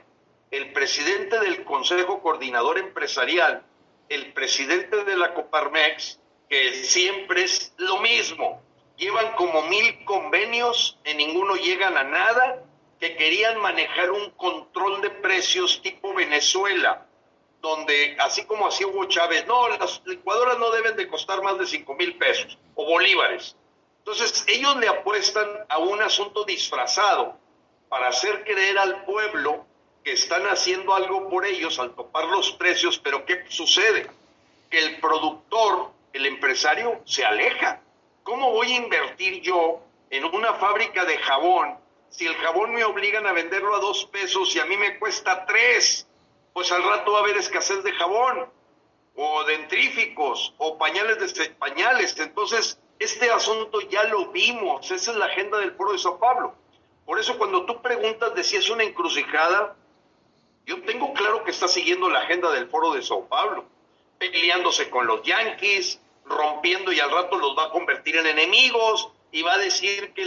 [0.52, 3.64] el presidente del Consejo Coordinador Empresarial,
[4.08, 8.62] el presidente de la Coparmex, que siempre es lo mismo.
[9.02, 12.62] Llevan como mil convenios, en ninguno llegan a nada,
[13.00, 17.04] que querían manejar un control de precios tipo Venezuela,
[17.60, 21.66] donde así como hacía Hugo Chávez, no, las licuadoras no deben de costar más de
[21.66, 23.56] cinco mil pesos o bolívares.
[23.98, 27.36] Entonces ellos le apuestan a un asunto disfrazado
[27.88, 29.66] para hacer creer al pueblo
[30.04, 34.08] que están haciendo algo por ellos al topar los precios, pero ¿qué sucede?
[34.70, 37.81] Que el productor el empresario se aleja.
[38.22, 41.76] ¿Cómo voy a invertir yo en una fábrica de jabón
[42.08, 45.44] si el jabón me obligan a venderlo a dos pesos y a mí me cuesta
[45.46, 46.06] tres?
[46.52, 48.48] Pues al rato va a haber escasez de jabón
[49.16, 52.18] o dentríficos o pañales de pañales.
[52.18, 56.54] Entonces, este asunto ya lo vimos, esa es la agenda del foro de Sao Pablo.
[57.04, 59.74] Por eso cuando tú preguntas de si es una encrucijada,
[60.64, 63.64] yo tengo claro que está siguiendo la agenda del foro de Sao Paulo,
[64.18, 69.42] peleándose con los Yankees, rompiendo y al rato los va a convertir en enemigos y
[69.42, 70.24] va a decir que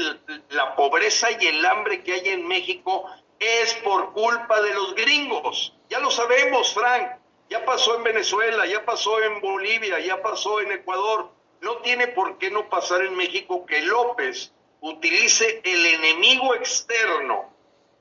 [0.50, 5.74] la pobreza y el hambre que hay en México es por culpa de los gringos.
[5.89, 7.20] Ya lo sabemos, Frank.
[7.50, 11.30] Ya pasó en Venezuela, ya pasó en Bolivia, ya pasó en Ecuador.
[11.62, 17.54] No tiene por qué no pasar en México que López utilice el enemigo externo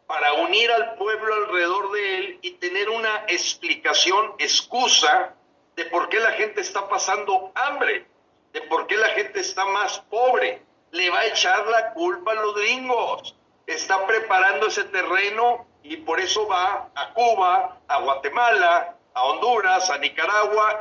[0.06, 5.34] para unir al pueblo alrededor de él y tener una explicación, excusa
[5.76, 8.06] de por qué la gente está pasando hambre,
[8.52, 10.62] de por qué la gente está más pobre.
[10.92, 13.34] Le va a echar la culpa a los gringos.
[13.66, 19.98] Está preparando ese terreno y por eso va a Cuba, a Guatemala, a Honduras, a
[19.98, 20.78] Nicaragua.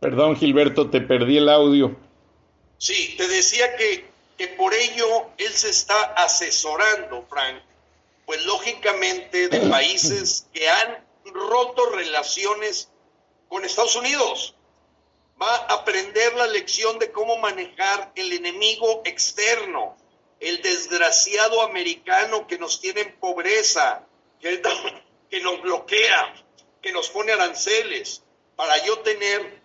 [0.00, 1.96] Perdón, Gilberto, te perdí el audio.
[2.76, 7.62] Sí, te decía que, que por ello él se está asesorando, Frank,
[8.26, 12.90] pues lógicamente de países que han roto relaciones
[13.48, 14.54] con Estados Unidos.
[15.40, 19.96] Va a aprender la lección de cómo manejar el enemigo externo,
[20.40, 24.06] el desgraciado americano que nos tiene en pobreza,
[24.40, 24.62] que,
[25.30, 26.34] que nos bloquea,
[26.80, 28.22] que nos pone aranceles,
[28.56, 29.60] para yo tener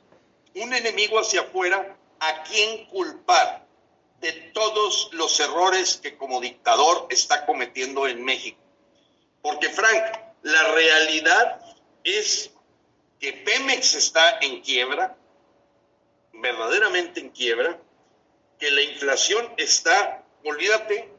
[0.56, 3.67] un enemigo hacia afuera a quien culpar
[4.22, 8.60] de todos los errores que como dictador está cometiendo en México.
[9.42, 10.04] Porque, Frank,
[10.42, 11.62] la realidad
[12.04, 12.52] es
[13.20, 15.18] que Pemex está en quiebra,
[16.34, 17.80] verdaderamente en quiebra,
[18.60, 21.10] que la inflación está, olvídate,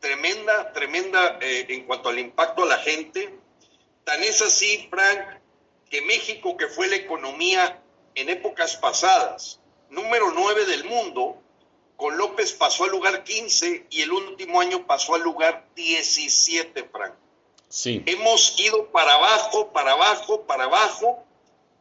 [0.00, 3.38] tremenda, tremenda eh, en cuanto al impacto a la gente.
[4.04, 5.40] Tan es así, Frank,
[5.90, 7.82] que México, que fue la economía
[8.14, 11.42] en épocas pasadas, número 9 del mundo,
[11.96, 17.14] con López pasó al lugar 15 y el último año pasó al lugar 17, Frank.
[17.68, 18.02] Sí.
[18.06, 21.24] Hemos ido para abajo, para abajo, para abajo,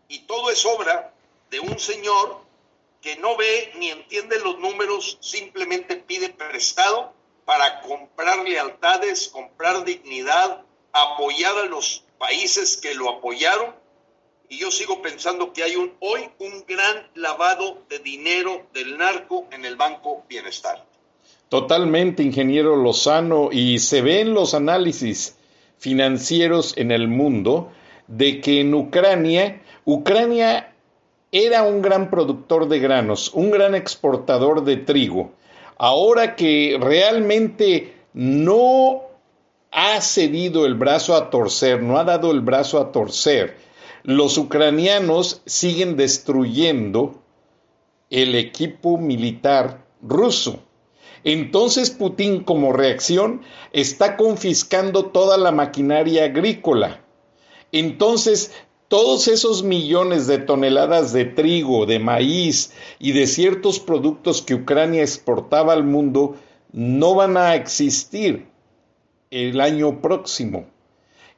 [0.07, 1.13] y todo es obra
[1.49, 2.41] de un señor
[3.01, 7.13] que no ve ni entiende los números, simplemente pide prestado
[7.45, 13.76] para comprar lealtades, comprar dignidad, apoyar a los países que lo apoyaron.
[14.50, 19.46] Y yo sigo pensando que hay un, hoy un gran lavado de dinero del narco
[19.52, 20.84] en el Banco Bienestar.
[21.50, 25.38] Totalmente, ingeniero Lozano, y se ven los análisis
[25.78, 27.72] financieros en el mundo
[28.08, 30.74] de que en Ucrania, Ucrania
[31.32, 35.32] era un gran productor de granos, un gran exportador de trigo.
[35.78, 39.02] Ahora que realmente no
[39.72, 43.58] ha cedido el brazo a torcer, no ha dado el brazo a torcer,
[44.06, 47.24] los ucranianos siguen destruyendo
[48.12, 50.60] el equipo militar ruso.
[51.24, 53.41] Entonces Putin como reacción
[53.74, 57.03] está confiscando toda la maquinaria agrícola.
[57.72, 58.51] Entonces
[58.89, 65.01] todos esos millones de toneladas de trigo, de maíz y de ciertos productos que Ucrania
[65.01, 66.36] exportaba al mundo
[66.72, 68.45] no van a existir
[69.32, 70.68] el año próximo.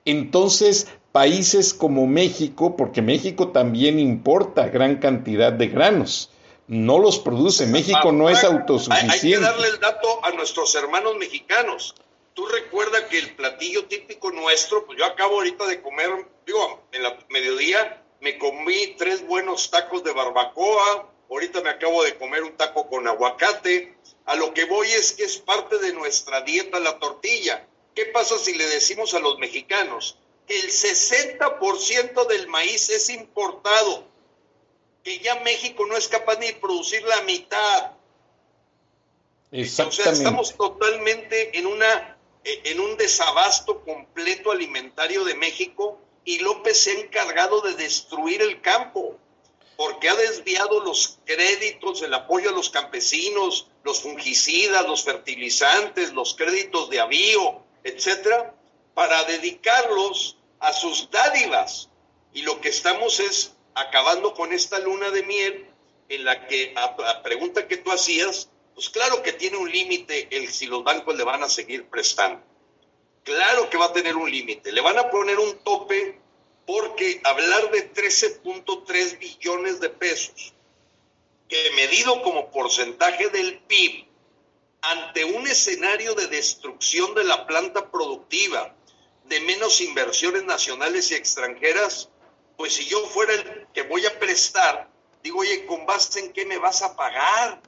[0.03, 0.88] Entonces,
[1.18, 6.30] países como México, porque México también importa gran cantidad de granos,
[6.68, 7.65] no los produce.
[7.65, 9.13] México no es autosuficiente.
[9.13, 11.95] Hay, que darle el dato a nuestros hermanos mexicanos.
[12.36, 16.07] Tú recuerdas que el platillo típico nuestro, pues yo acabo ahorita de comer,
[16.45, 22.15] digo, en la mediodía me comí tres buenos tacos de barbacoa, ahorita me acabo de
[22.15, 23.95] comer un taco con aguacate.
[24.28, 27.65] A lo que voy es que es parte de nuestra dieta la tortilla.
[27.95, 34.08] ¿Qué pasa si le decimos a los mexicanos el 60% del maíz es importado?
[35.08, 37.93] que ya México no es capaz ni de producir la mitad.
[39.54, 40.02] Exactamente.
[40.02, 46.39] O sea, estamos totalmente en, una, eh, en un desabasto completo alimentario de México y
[46.39, 49.18] López se ha encargado de destruir el campo
[49.78, 56.36] porque ha desviado los créditos, el apoyo a los campesinos, los fungicidas, los fertilizantes, los
[56.36, 58.57] créditos de avío, etcétera,
[58.98, 61.88] para dedicarlos a sus dádivas.
[62.34, 65.70] Y lo que estamos es acabando con esta luna de miel
[66.10, 70.28] en la que a la pregunta que tú hacías, pues claro que tiene un límite
[70.32, 72.41] el si los bancos le van a seguir prestando.
[73.22, 74.72] Claro que va a tener un límite.
[74.72, 76.20] Le van a poner un tope
[76.66, 80.56] porque hablar de 13.3 billones de pesos,
[81.48, 84.08] que medido como porcentaje del PIB,
[84.82, 88.74] ante un escenario de destrucción de la planta productiva,
[89.28, 92.09] de menos inversiones nacionales y extranjeras,
[92.55, 94.89] pues si yo fuera el que voy a prestar,
[95.23, 97.61] digo, oye, ¿con base en qué me vas a pagar?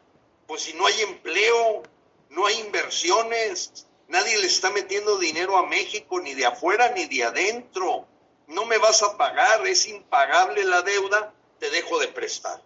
[0.47, 1.83] Pues si no hay empleo,
[2.29, 7.23] no hay inversiones, nadie le está metiendo dinero a México, ni de afuera ni de
[7.23, 8.07] adentro.
[8.47, 12.61] No me vas a pagar, es impagable la deuda, te dejo de prestar.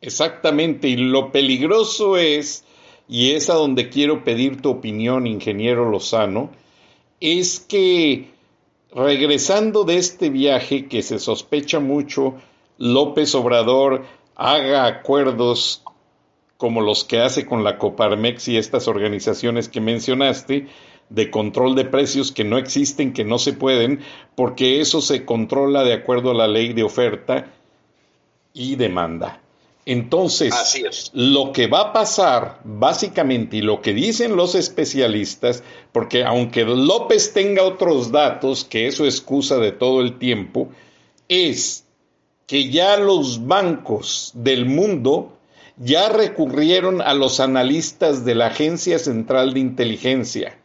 [0.00, 2.64] Exactamente, y lo peligroso es,
[3.06, 6.50] y es a donde quiero pedir tu opinión, ingeniero Lozano,
[7.22, 8.32] es que
[8.92, 12.34] regresando de este viaje que se sospecha mucho,
[12.78, 14.04] López Obrador
[14.34, 15.84] haga acuerdos
[16.56, 20.66] como los que hace con la Coparmex y estas organizaciones que mencionaste,
[21.10, 24.00] de control de precios que no existen, que no se pueden,
[24.34, 27.52] porque eso se controla de acuerdo a la ley de oferta
[28.52, 29.41] y demanda.
[29.84, 36.64] Entonces, lo que va a pasar, básicamente, y lo que dicen los especialistas, porque aunque
[36.64, 40.68] López tenga otros datos, que eso excusa de todo el tiempo,
[41.28, 41.84] es
[42.46, 45.32] que ya los bancos del mundo
[45.78, 50.58] ya recurrieron a los analistas de la Agencia Central de Inteligencia,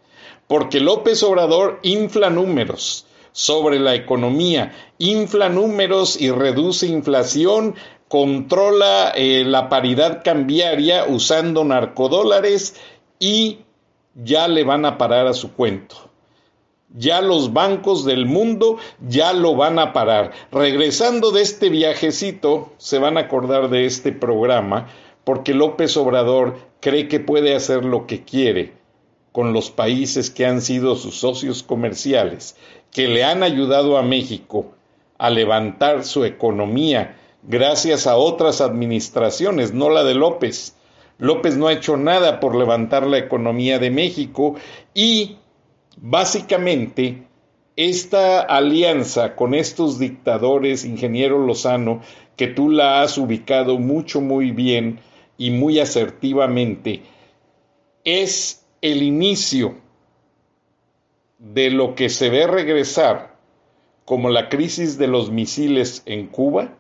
[0.48, 7.76] porque López Obrador infla números sobre la economía, infla números y reduce inflación,
[8.08, 12.76] controla eh, la paridad cambiaria usando narcodólares
[13.20, 13.60] y
[14.16, 15.96] ya le van a parar a su cuento.
[16.96, 18.78] Ya los bancos del mundo
[19.08, 20.32] ya lo van a parar.
[20.52, 24.88] Regresando de este viajecito, se van a acordar de este programa
[25.24, 28.74] porque López Obrador cree que puede hacer lo que quiere
[29.34, 32.56] con los países que han sido sus socios comerciales,
[32.92, 34.72] que le han ayudado a México
[35.18, 40.76] a levantar su economía, gracias a otras administraciones, no la de López.
[41.18, 44.56] López no ha hecho nada por levantar la economía de México
[44.94, 45.38] y
[45.98, 47.28] básicamente
[47.76, 52.02] esta alianza con estos dictadores, ingeniero Lozano,
[52.36, 55.00] que tú la has ubicado mucho, muy bien
[55.38, 57.04] y muy asertivamente,
[58.04, 59.76] es el inicio
[61.40, 63.38] de lo que se ve regresar
[64.06, 66.78] como la crisis de los misiles en Cuba,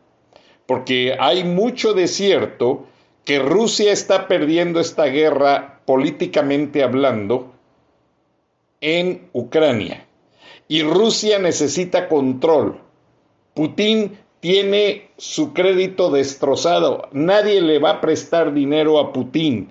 [0.68, 2.86] porque hay mucho de cierto
[3.26, 7.54] que Rusia está perdiendo esta guerra políticamente hablando
[8.80, 10.06] en Ucrania
[10.68, 12.80] y Rusia necesita control.
[13.54, 19.70] Putin tiene su crédito destrozado, nadie le va a prestar dinero a Putin.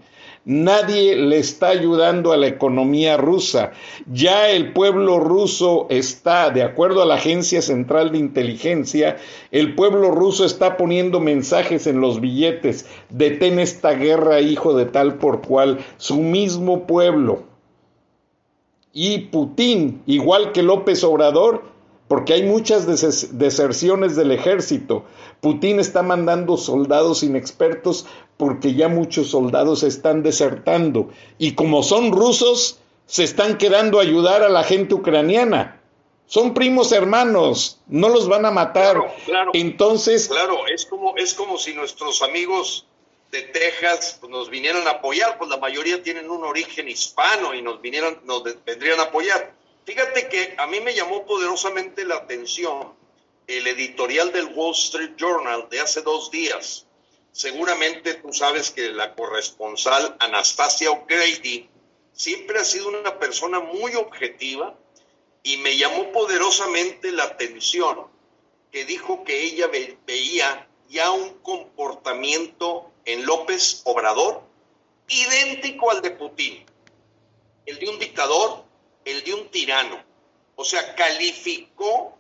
[0.49, 3.73] Nadie le está ayudando a la economía rusa.
[4.07, 9.17] Ya el pueblo ruso está, de acuerdo a la Agencia Central de Inteligencia,
[9.51, 12.87] el pueblo ruso está poniendo mensajes en los billetes.
[13.11, 15.85] Detén esta guerra, hijo de tal por cual.
[15.97, 17.43] Su mismo pueblo.
[18.93, 21.65] Y Putin, igual que López Obrador,
[22.07, 25.07] porque hay muchas deserciones del ejército.
[25.41, 28.07] Putin está mandando soldados inexpertos
[28.37, 34.43] porque ya muchos soldados están desertando y como son rusos, se están quedando a ayudar
[34.43, 35.81] a la gente ucraniana.
[36.27, 38.97] Son primos hermanos, no los van a matar.
[39.25, 42.85] Claro, Entonces, claro, es como es como si nuestros amigos
[43.31, 47.63] de Texas pues, nos vinieran a apoyar, pues la mayoría tienen un origen hispano y
[47.63, 49.53] nos vinieran nos vendrían a apoyar.
[49.85, 52.89] Fíjate que a mí me llamó poderosamente la atención
[53.47, 56.87] el editorial del Wall Street Journal de hace dos días.
[57.33, 61.69] Seguramente tú sabes que la corresponsal Anastasia O'Grady
[62.13, 64.75] siempre ha sido una persona muy objetiva
[65.43, 68.07] y me llamó poderosamente la atención
[68.73, 69.69] que dijo que ella
[70.07, 74.43] veía ya un comportamiento en López Obrador
[75.09, 76.65] idéntico al de Putin,
[77.67, 78.67] el de un dictador
[79.07, 80.05] el de un tirano.
[80.57, 82.16] O sea, calificó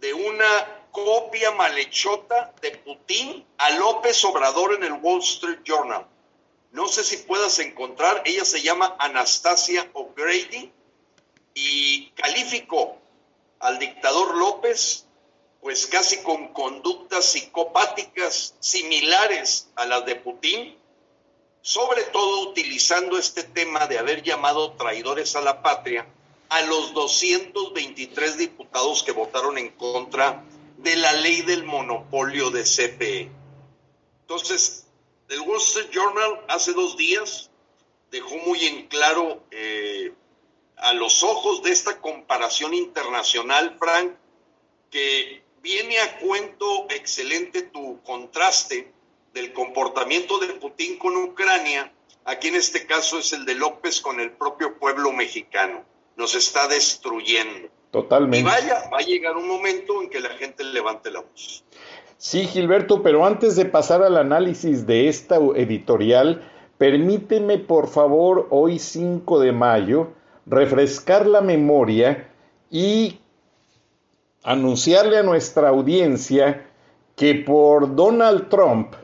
[0.00, 6.06] de una copia malhechota de Putin a López Obrador en el Wall Street Journal.
[6.70, 10.72] No sé si puedas encontrar, ella se llama Anastasia O'Grady
[11.54, 12.98] y calificó
[13.60, 15.04] al dictador López
[15.60, 20.78] pues casi con conductas psicopáticas similares a las de Putin
[21.62, 26.06] sobre todo utilizando este tema de haber llamado traidores a la patria
[26.48, 30.44] a los 223 diputados que votaron en contra
[30.78, 33.30] de la ley del monopolio de CPE.
[34.22, 34.86] Entonces,
[35.28, 37.50] el Wall Street Journal hace dos días
[38.10, 40.12] dejó muy en claro eh,
[40.76, 44.12] a los ojos de esta comparación internacional, Frank,
[44.90, 48.92] que viene a cuento excelente tu contraste
[49.34, 51.92] del comportamiento de Putin con Ucrania,
[52.24, 55.84] aquí en este caso es el de López con el propio pueblo mexicano.
[56.18, 57.68] Nos está destruyendo.
[57.90, 58.40] Totalmente.
[58.40, 61.64] Y vaya, va a llegar un momento en que la gente levante la voz.
[62.18, 66.42] Sí, Gilberto, pero antes de pasar al análisis de esta editorial,
[66.76, 70.08] permíteme por favor hoy 5 de mayo
[70.44, 72.28] refrescar la memoria
[72.70, 73.20] y
[74.42, 76.66] anunciarle a nuestra audiencia
[77.14, 78.94] que por Donald Trump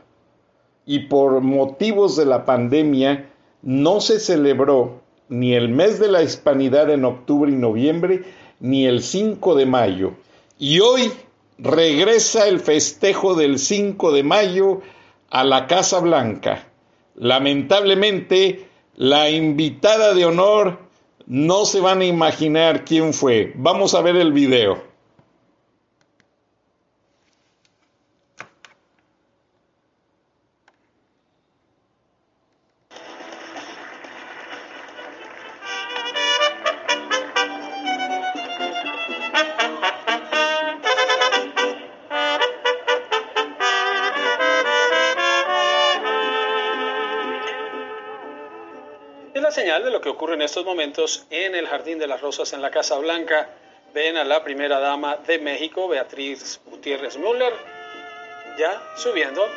[0.85, 3.29] y por motivos de la pandemia
[3.61, 8.23] no se celebró ni el mes de la hispanidad en octubre y noviembre,
[8.59, 10.13] ni el 5 de mayo.
[10.57, 11.11] Y hoy
[11.57, 14.81] regresa el festejo del 5 de mayo
[15.29, 16.67] a la Casa Blanca.
[17.15, 20.79] Lamentablemente, la invitada de honor
[21.27, 23.53] no se van a imaginar quién fue.
[23.55, 24.94] Vamos a ver el video.
[49.55, 52.71] De lo que ocurre en estos momentos en el Jardín de las Rosas en la
[52.71, 53.47] Casa Blanca.
[53.93, 57.53] Ven a la primera dama de México, Beatriz Gutiérrez Müller,
[58.59, 59.47] ya subiendo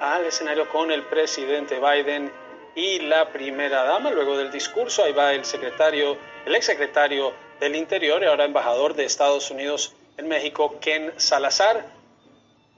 [0.00, 2.32] al escenario con el presidente Biden
[2.74, 4.10] y la primera dama.
[4.10, 9.04] Luego del discurso, ahí va el secretario, el exsecretario del Interior y ahora embajador de
[9.04, 11.84] Estados Unidos en México, Ken Salazar.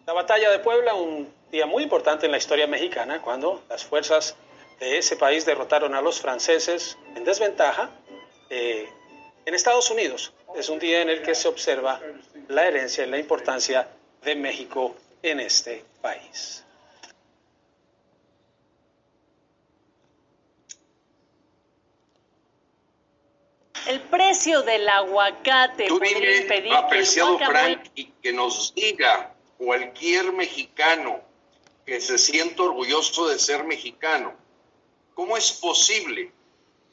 [0.06, 4.36] La batalla de Puebla, un día muy importante en la historia mexicana, cuando las fuerzas
[4.80, 7.90] de ese país derrotaron a los franceses en desventaja.
[8.50, 8.88] Eh,
[9.46, 12.00] en Estados Unidos es un día en el que se observa
[12.48, 13.88] la herencia y la importancia
[14.22, 16.64] de México en este país.
[23.86, 31.20] El precio del aguacate Tú dime, apreciado Frank, y que nos diga cualquier mexicano
[31.84, 34.34] que se sienta orgulloso de ser mexicano,
[35.14, 36.32] ¿cómo es posible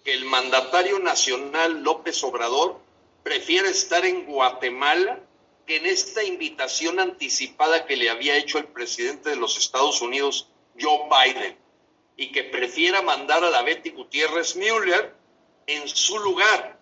[0.04, 2.80] que el mandatario nacional López Obrador
[3.24, 5.20] prefiere estar en Guatemala
[5.66, 10.50] que en esta invitación anticipada que le había hecho el presidente de los Estados Unidos,
[10.80, 11.58] Joe Biden,
[12.18, 15.16] y que prefiera mandar a la Betty Gutiérrez Müller
[15.68, 16.80] en su lugar,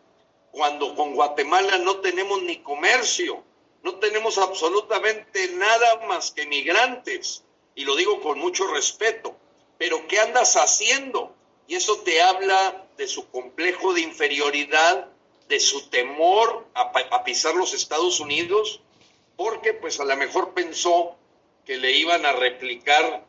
[0.51, 3.43] cuando con Guatemala no tenemos ni comercio,
[3.83, 7.43] no tenemos absolutamente nada más que migrantes,
[7.75, 9.37] y lo digo con mucho respeto,
[9.79, 11.33] pero ¿qué andas haciendo?
[11.65, 15.07] Y eso te habla de su complejo de inferioridad,
[15.47, 18.81] de su temor a, pisar los Estados Unidos,
[19.37, 21.15] porque pues a lo mejor pensó
[21.65, 23.25] que le iban a replicar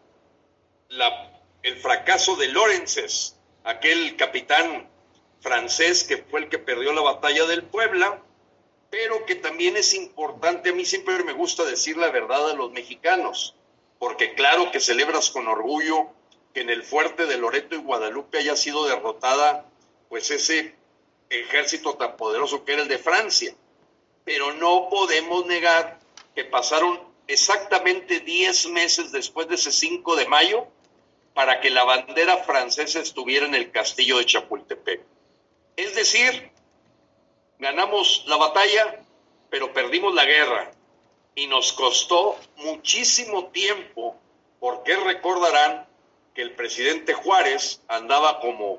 [1.62, 4.90] el fracaso de Lawrence, aquel capitán
[5.40, 8.20] francés que fue el que perdió la batalla del Puebla,
[8.90, 12.72] pero que también es importante, a mí siempre me gusta decir la verdad a los
[12.72, 13.54] mexicanos,
[14.00, 16.08] porque claro que celebras con orgullo
[16.52, 19.66] que en el fuerte de Loreto y Guadalupe haya sido derrotada
[20.08, 20.74] pues ese
[21.28, 23.54] ejército tan poderoso que era el de Francia.
[24.24, 25.98] Pero no podemos negar
[26.34, 30.66] que pasaron exactamente 10 meses después de ese 5 de mayo
[31.34, 35.00] para que la bandera francesa estuviera en el castillo de Chapultepec.
[35.76, 36.50] Es decir,
[37.58, 39.00] ganamos la batalla,
[39.48, 40.72] pero perdimos la guerra
[41.34, 44.16] y nos costó muchísimo tiempo,
[44.58, 45.86] porque recordarán
[46.34, 48.78] que el presidente Juárez andaba como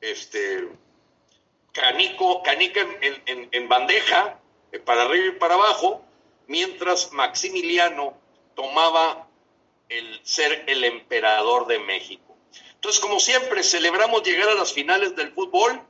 [0.00, 0.68] este
[1.72, 4.38] canico, canica en, bandeja,
[4.72, 6.04] eh, para arriba y para abajo,
[6.46, 8.16] mientras Maximiliano
[8.54, 9.28] tomaba
[9.88, 12.36] el ser el emperador de México.
[12.74, 15.80] Entonces, como siempre, celebramos llegar a las finales del fútbol,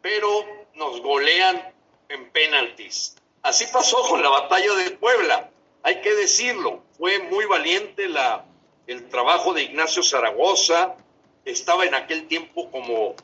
[0.00, 0.28] pero
[0.74, 1.74] nos golean
[2.08, 3.16] en penaltis.
[3.42, 5.50] Así pasó con la batalla de Puebla,
[5.82, 8.44] hay que decirlo, fue muy valiente la,
[8.88, 10.96] el trabajo de Ignacio Zaragoza,
[11.44, 13.14] estaba en aquel tiempo como,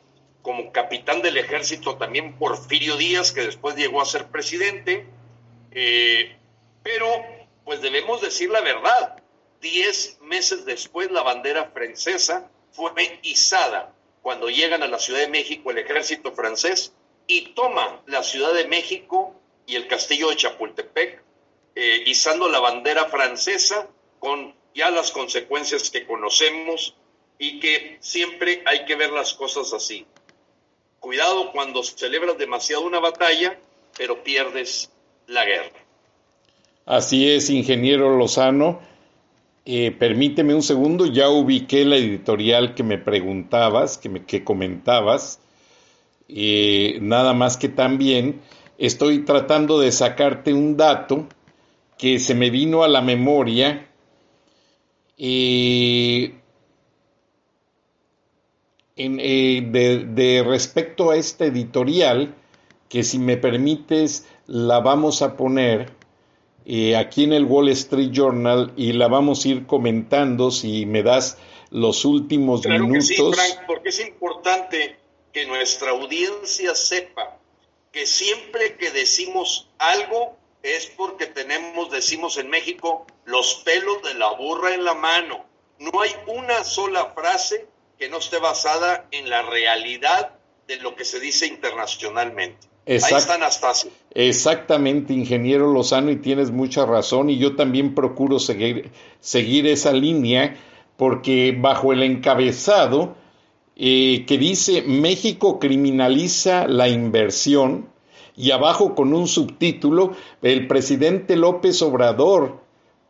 [0.43, 5.07] como capitán del ejército también Porfirio Díaz, que después llegó a ser presidente,
[5.73, 6.37] eh,
[6.83, 7.07] pero
[7.65, 9.17] pues debemos decir la verdad,
[9.63, 12.93] diez meses después la bandera francesa fue
[13.23, 16.93] izada cuando llegan a la Ciudad de México el ejército francés
[17.27, 19.35] y toma la Ciudad de México
[19.67, 21.23] y el castillo de Chapultepec,
[21.75, 23.89] eh, izando la bandera francesa
[24.19, 26.95] con ya las consecuencias que conocemos
[27.39, 30.07] y que siempre hay que ver las cosas así.
[31.01, 33.59] Cuidado cuando celebras demasiado una batalla,
[33.97, 34.91] pero pierdes
[35.27, 35.85] la guerra.
[36.87, 38.81] Así es, ingeniero Lozano.
[39.67, 45.41] Eh, permíteme un segundo, ya ubiqué la editorial que me preguntabas, que, me, que comentabas.
[46.29, 48.43] Eh, nada más que también
[48.79, 51.27] estoy tratando de sacarte un dato
[51.97, 53.89] que se me vino a la memoria
[55.19, 56.35] eh,
[58.97, 62.35] de, respecto a este editorial,
[62.89, 65.91] que si me permites la vamos a poner
[66.67, 71.03] eh, aquí en el Wall Street Journal y la vamos a ir comentando si me
[71.03, 71.39] das
[71.71, 73.37] los últimos minutos.
[73.67, 74.97] porque es importante
[75.33, 77.39] que nuestra audiencia sepa
[77.91, 84.33] que siempre que decimos algo es porque tenemos, decimos en México, los pelos de la
[84.33, 85.45] burra en la mano.
[85.79, 87.67] No hay una sola frase
[87.99, 90.35] que no esté basada en la realidad
[90.67, 92.69] de lo que se dice internacionalmente.
[92.87, 93.91] Ahí está Anastasio.
[94.13, 100.57] Exactamente, ingeniero Lozano, y tienes mucha razón, y yo también procuro seguir, seguir esa línea,
[100.97, 103.17] porque bajo el encabezado
[103.77, 107.89] eh, que dice México criminaliza la inversión
[108.37, 110.13] y abajo con un subtítulo,
[110.43, 112.64] el presidente López Obrador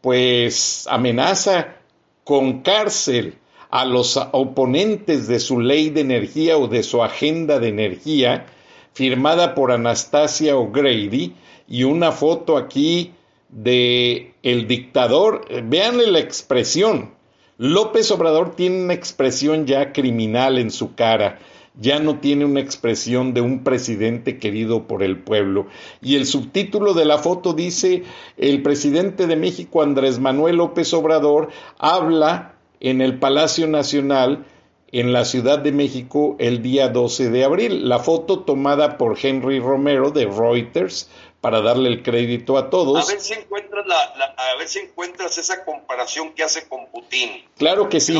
[0.04, 1.76] pues amenaza
[2.24, 3.38] con cárcel
[3.70, 8.44] a los oponentes de su ley de energía o de su agenda de energía,
[8.92, 11.32] firmada por Anastasia O'Grady,
[11.66, 13.14] y una foto aquí
[13.48, 15.46] de el dictador.
[15.64, 17.14] Veanle la expresión,
[17.56, 21.38] López Obrador tiene una expresión ya criminal en su cara,
[21.80, 25.66] ya no tiene una expresión de un presidente querido por el pueblo.
[26.00, 28.04] Y el subtítulo de la foto dice,
[28.36, 31.48] el presidente de México, Andrés Manuel López Obrador,
[31.78, 34.44] habla en el Palacio Nacional
[34.92, 37.88] en la Ciudad de México el día 12 de abril.
[37.88, 41.08] La foto tomada por Henry Romero de Reuters
[41.40, 43.06] para darle el crédito a todos.
[43.06, 47.44] A ver si encuentras, la, a ver si encuentras esa comparación que hace con Putin.
[47.58, 48.16] Claro que sí.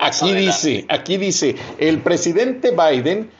[0.00, 3.32] aquí dice, aquí dice, el presidente Biden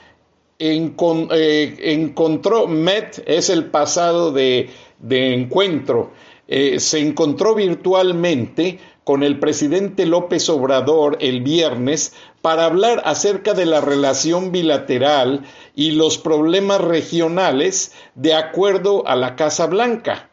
[0.58, 4.70] eh, encontró, met es el pasado de,
[5.08, 6.10] encuentro,
[6.48, 13.64] eh, se encontró virtualmente con el presidente López Obrador el viernes para hablar acerca de
[13.64, 20.28] la relación gilateral y los problemas regionales de acuerdo a la Casa Blanca.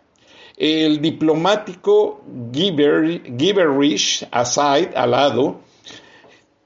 [0.58, 2.22] El diplomático
[2.54, 5.62] Giverich, aside, al lado,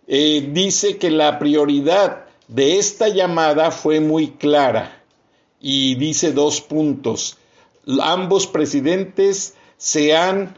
[0.08, 5.04] eh, dice que la prioridad de esta llamada fue muy clara
[5.62, 7.38] y dice dos puntos.
[8.02, 10.58] Ambos presidentes se han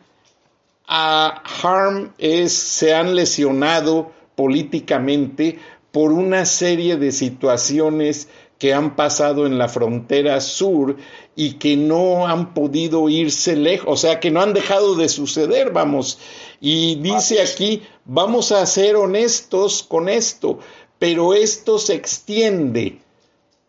[0.93, 5.57] a harm es, se han lesionado políticamente
[5.93, 8.27] por una serie de situaciones
[8.59, 10.97] que han pasado en la frontera sur
[11.33, 15.71] y que no han podido irse lejos, o sea, que no han dejado de suceder,
[15.71, 16.19] vamos.
[16.59, 20.59] Y dice aquí, vamos a ser honestos con esto,
[20.99, 22.99] pero esto se extiende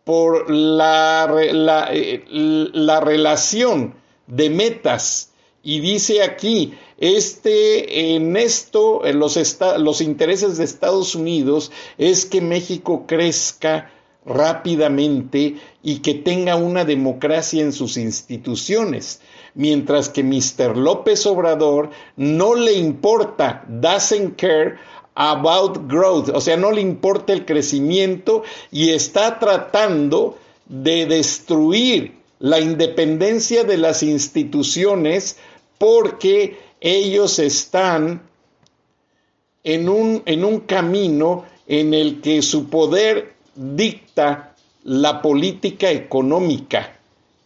[0.03, 3.95] por la, la, eh, la relación
[4.27, 5.31] de metas.
[5.63, 9.37] Y dice aquí, este, en esto, los,
[9.77, 13.91] los intereses de Estados Unidos es que México crezca
[14.25, 19.19] rápidamente y que tenga una democracia en sus instituciones,
[19.53, 20.77] mientras que Mr.
[20.77, 24.77] López Obrador no le importa, doesn't care
[25.15, 30.37] about growth, o sea, no le importa el crecimiento y está tratando
[30.67, 35.35] de destruir la independencia de las instituciones
[35.77, 38.21] porque ellos están
[39.63, 44.53] en un, en un camino en el que su poder dicta
[44.83, 46.99] la política económica,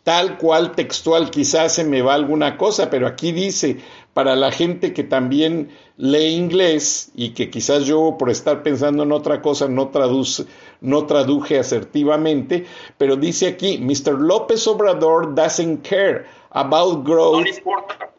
[0.04, 3.78] tal cual textual, quizás se me va alguna cosa, pero aquí dice,
[4.16, 9.12] para la gente que también lee inglés y que quizás yo por estar pensando en
[9.12, 10.46] otra cosa no, traduce,
[10.82, 12.66] no traduje asertivamente,
[12.98, 14.20] pero dice aquí, Mr.
[14.20, 16.26] López Obrador doesn't care
[16.60, 17.46] about growth.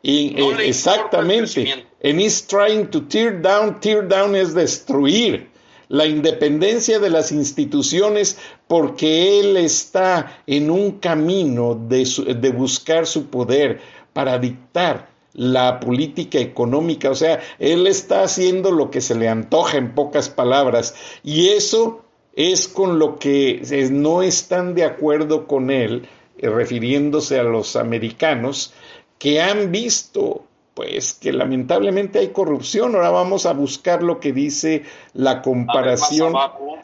[0.03, 1.84] No exactamente.
[2.03, 5.49] And he's trying to tear down, tear down es destruir
[5.89, 12.07] la independencia de las instituciones porque él está en un camino de,
[12.39, 13.80] de buscar su poder
[14.12, 19.78] para dictar la política económica, o sea, él está haciendo lo que se le antoja
[19.78, 22.03] en pocas palabras, y eso
[22.34, 23.62] es con lo que
[23.93, 26.09] no están de acuerdo con él,
[26.39, 28.72] eh, refiriéndose a los americanos,
[29.18, 30.45] que han visto
[30.78, 32.95] pues que lamentablemente hay corrupción.
[32.95, 36.34] Ahora vamos a buscar lo que dice la comparación.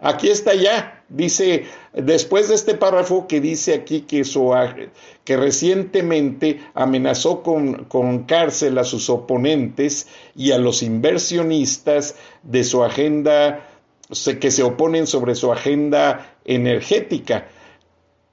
[0.00, 4.52] Aquí está ya, dice, después de este párrafo que dice aquí que, su,
[5.22, 12.82] que recientemente amenazó con, con cárcel a sus oponentes y a los inversionistas de su
[12.82, 13.64] agenda,
[14.40, 17.46] que se oponen sobre su agenda energética.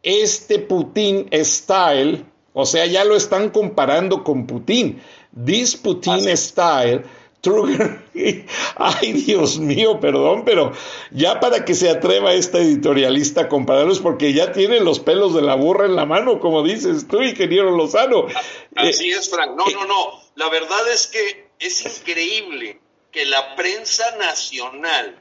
[0.03, 5.01] Este Putin style, o sea, ya lo están comparando con Putin
[5.45, 7.03] This Putin style
[7.41, 7.99] Truger,
[8.75, 10.73] ay Dios mío, perdón, pero
[11.09, 15.41] ya para que se atreva esta editorialista a compararlos, porque ya tiene los pelos de
[15.41, 18.27] la burra en la mano, como dices tú, ingeniero Lozano.
[18.75, 19.55] Así es, Frank.
[19.57, 20.21] No, no, no.
[20.35, 22.79] La verdad es que es increíble
[23.11, 25.19] que la prensa nacional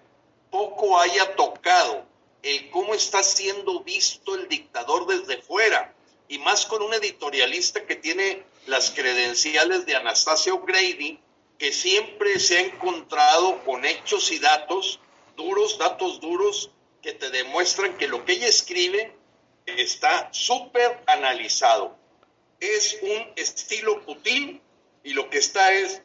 [0.50, 2.04] poco haya tocado
[2.42, 5.94] el cómo está siendo visto el dictador desde fuera,
[6.28, 11.18] y más con un editorialista que tiene las credenciales de Anastasia O'Grady,
[11.58, 15.00] que siempre se ha encontrado con hechos y datos
[15.36, 16.70] duros, datos duros,
[17.02, 19.14] que te demuestran que lo que ella escribe
[19.66, 21.96] está súper analizado.
[22.60, 24.60] Es un estilo Putin
[25.02, 26.02] y lo que está es,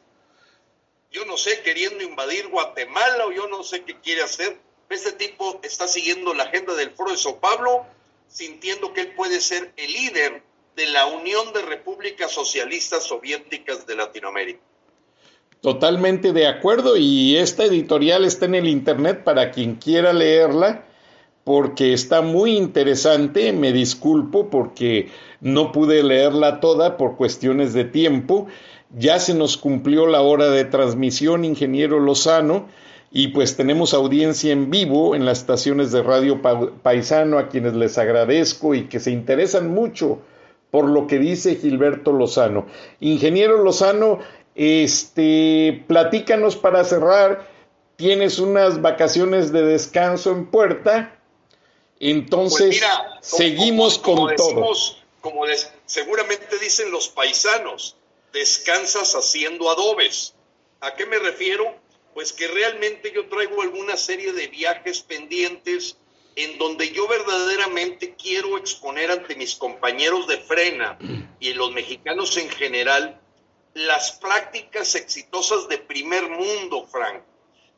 [1.10, 4.58] yo no sé, queriendo invadir Guatemala o yo no sé qué quiere hacer.
[4.88, 7.84] Este tipo está siguiendo la agenda del Foro de Sao Pablo,
[8.28, 10.42] sintiendo que él puede ser el líder
[10.76, 14.60] de la Unión de Repúblicas Socialistas Soviéticas de Latinoamérica.
[15.60, 20.84] Totalmente de acuerdo y esta editorial está en el Internet para quien quiera leerla
[21.46, 25.10] porque está muy interesante, me disculpo porque
[25.40, 28.48] no pude leerla toda por cuestiones de tiempo,
[28.96, 32.66] ya se nos cumplió la hora de transmisión, ingeniero Lozano,
[33.18, 36.42] y pues tenemos audiencia en vivo en las estaciones de Radio
[36.82, 40.18] Paisano a quienes les agradezco y que se interesan mucho
[40.70, 42.66] por lo que dice Gilberto Lozano.
[43.00, 44.18] Ingeniero Lozano,
[44.54, 47.48] este, platícanos para cerrar,
[47.96, 51.18] tienes unas vacaciones de descanso en puerta,
[51.98, 54.74] entonces pues seguimos con todo.
[55.22, 55.44] Como
[55.86, 57.96] seguramente dicen los paisanos,
[58.34, 60.34] descansas haciendo adobes.
[60.82, 61.85] ¿A qué me refiero?
[62.16, 65.98] Pues que realmente yo traigo alguna serie de viajes pendientes
[66.34, 70.96] en donde yo verdaderamente quiero exponer ante mis compañeros de frena
[71.40, 73.20] y los mexicanos en general
[73.74, 77.22] las prácticas exitosas de primer mundo, Frank.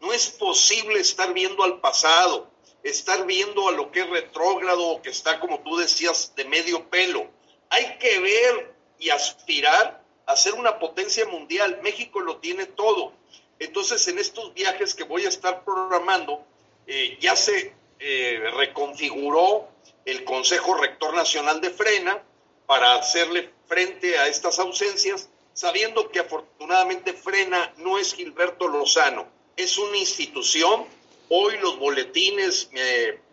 [0.01, 2.49] No es posible estar viendo al pasado,
[2.85, 6.89] estar viendo a lo que es retrógrado o que está, como tú decías, de medio
[6.89, 7.29] pelo.
[7.71, 11.81] Hay que ver y aspirar a ser una potencia mundial.
[11.83, 13.19] México lo tiene todo.
[13.59, 16.45] Entonces, en estos viajes que voy a estar programando,
[16.87, 19.69] eh, ya se eh, reconfiguró
[20.05, 22.23] el Consejo Rector Nacional de Frena
[22.67, 29.77] para hacerle frente a estas ausencias, sabiendo que afortunadamente Frena no es Gilberto Lozano, es
[29.79, 30.87] una institución.
[31.31, 32.71] Hoy los boletines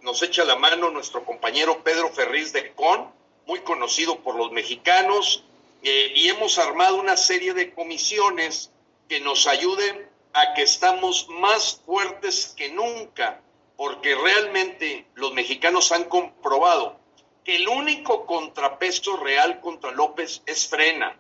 [0.02, 3.10] nos echa la mano nuestro compañero Pedro Ferriz de Con,
[3.46, 5.44] muy conocido por los mexicanos,
[5.84, 8.72] eh, y hemos armado una serie de comisiones
[9.08, 13.42] que nos ayuden a que estamos más fuertes que nunca
[13.78, 17.00] porque realmente los mexicanos han comprobado
[17.46, 21.18] que el único contrapeso real contra López es frena.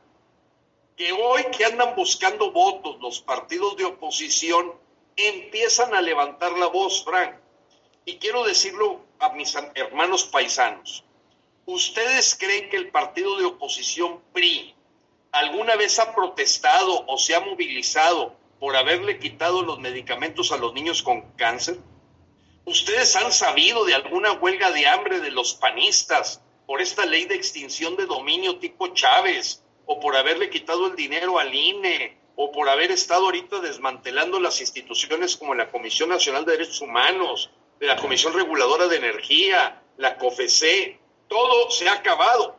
[0.97, 4.73] Que hoy que andan buscando votos los partidos de oposición
[5.15, 7.35] empiezan a levantar la voz, Frank.
[8.03, 11.05] Y quiero decirlo a mis hermanos paisanos.
[11.65, 14.75] ¿Ustedes creen que el partido de oposición PRI
[15.31, 18.35] alguna vez ha protestado o se ha movilizado
[18.65, 21.77] por haberle quitado los medicamentos a los niños con cáncer?
[22.65, 27.35] ¿Ustedes han sabido de alguna huelga de hambre de los panistas por esta ley de
[27.35, 32.67] extinción de dominio tipo Chávez o por haberle quitado el dinero al INE o por
[32.67, 38.33] haber estado ahorita desmantelando las instituciones como la Comisión Nacional de Derechos Humanos, la Comisión
[38.33, 40.99] Reguladora de Energía, la COFECE?
[41.27, 42.57] Todo se ha acabado.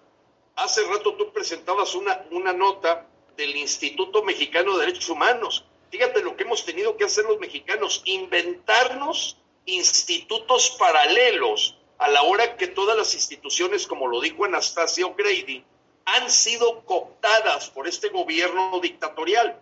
[0.55, 5.65] Hace rato tú presentabas una, una nota del Instituto Mexicano de Derechos Humanos.
[5.91, 12.57] Fíjate lo que hemos tenido que hacer los mexicanos, inventarnos institutos paralelos a la hora
[12.57, 15.65] que todas las instituciones, como lo dijo Anastasia O'Grady,
[16.05, 19.61] han sido cooptadas por este gobierno dictatorial.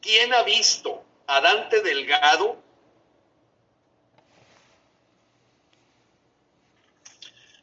[0.00, 2.58] ¿Quién ha visto a Dante Delgado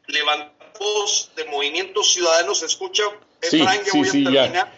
[0.06, 2.62] levantados de movimientos ciudadanos?
[2.62, 3.04] ¿Escucha?
[3.42, 4.72] Sí, sí, sí, ya.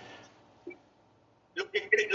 [1.60, 1.70] Lo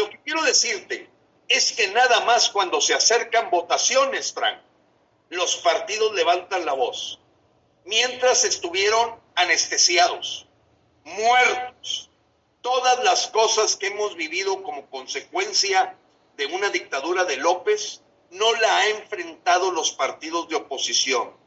[0.10, 1.08] que, quiero decirte
[1.48, 4.60] es que nada más cuando se acercan votaciones, Frank,
[5.30, 7.20] los partidos levantan la voz,
[7.84, 10.48] mientras estuvieron anestesiados,
[11.04, 12.10] muertos,
[12.62, 15.96] todas las cosas que hemos vivido como consecuencia
[16.38, 21.38] de una dictadura de López no la ha enfrentado los partidos de oposición.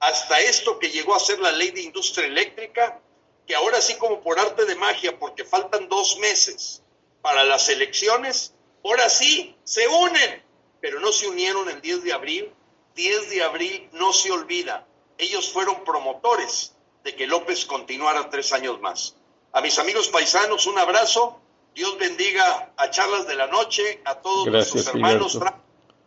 [0.00, 2.98] Hasta esto que llegó a ser la ley de industria eléctrica,
[3.46, 6.81] que ahora sí como por arte de magia, porque faltan dos meses
[7.22, 8.54] para las elecciones,
[8.84, 10.42] ahora sí se unen,
[10.80, 12.52] pero no se unieron el 10 de abril
[12.94, 14.86] 10 de abril no se olvida.
[15.18, 19.16] Ellos fueron promotores de que López continuara tres años más.
[19.52, 21.38] A mis amigos paisanos, un abrazo.
[21.74, 25.38] Dios bendiga a Charlas de la Noche, a todos nuestros hermanos.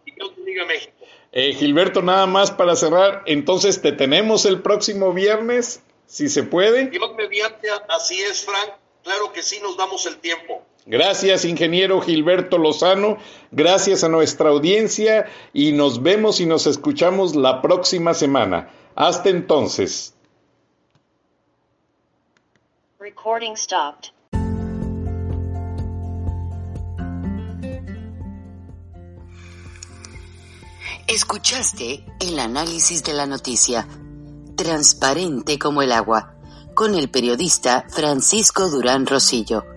[0.06, 0.94] Y Dios bendiga México.
[1.32, 3.24] Eh, Gilberto, nada más para cerrar.
[3.26, 6.88] Entonces, te tenemos el próximo viernes, si se puede.
[6.88, 8.74] Dios mediante, así es, Frank.
[9.04, 10.64] Claro que sí, nos damos el tiempo.
[10.88, 13.18] Gracias, ingeniero Gilberto Lozano.
[13.52, 18.70] Gracias a nuestra audiencia y nos vemos y nos escuchamos la próxima semana.
[18.94, 20.14] Hasta entonces.
[23.00, 24.12] Recording stopped.
[31.08, 33.88] Escuchaste el análisis de la noticia,
[34.56, 36.36] transparente como el agua,
[36.76, 39.75] con el periodista Francisco Durán Rosillo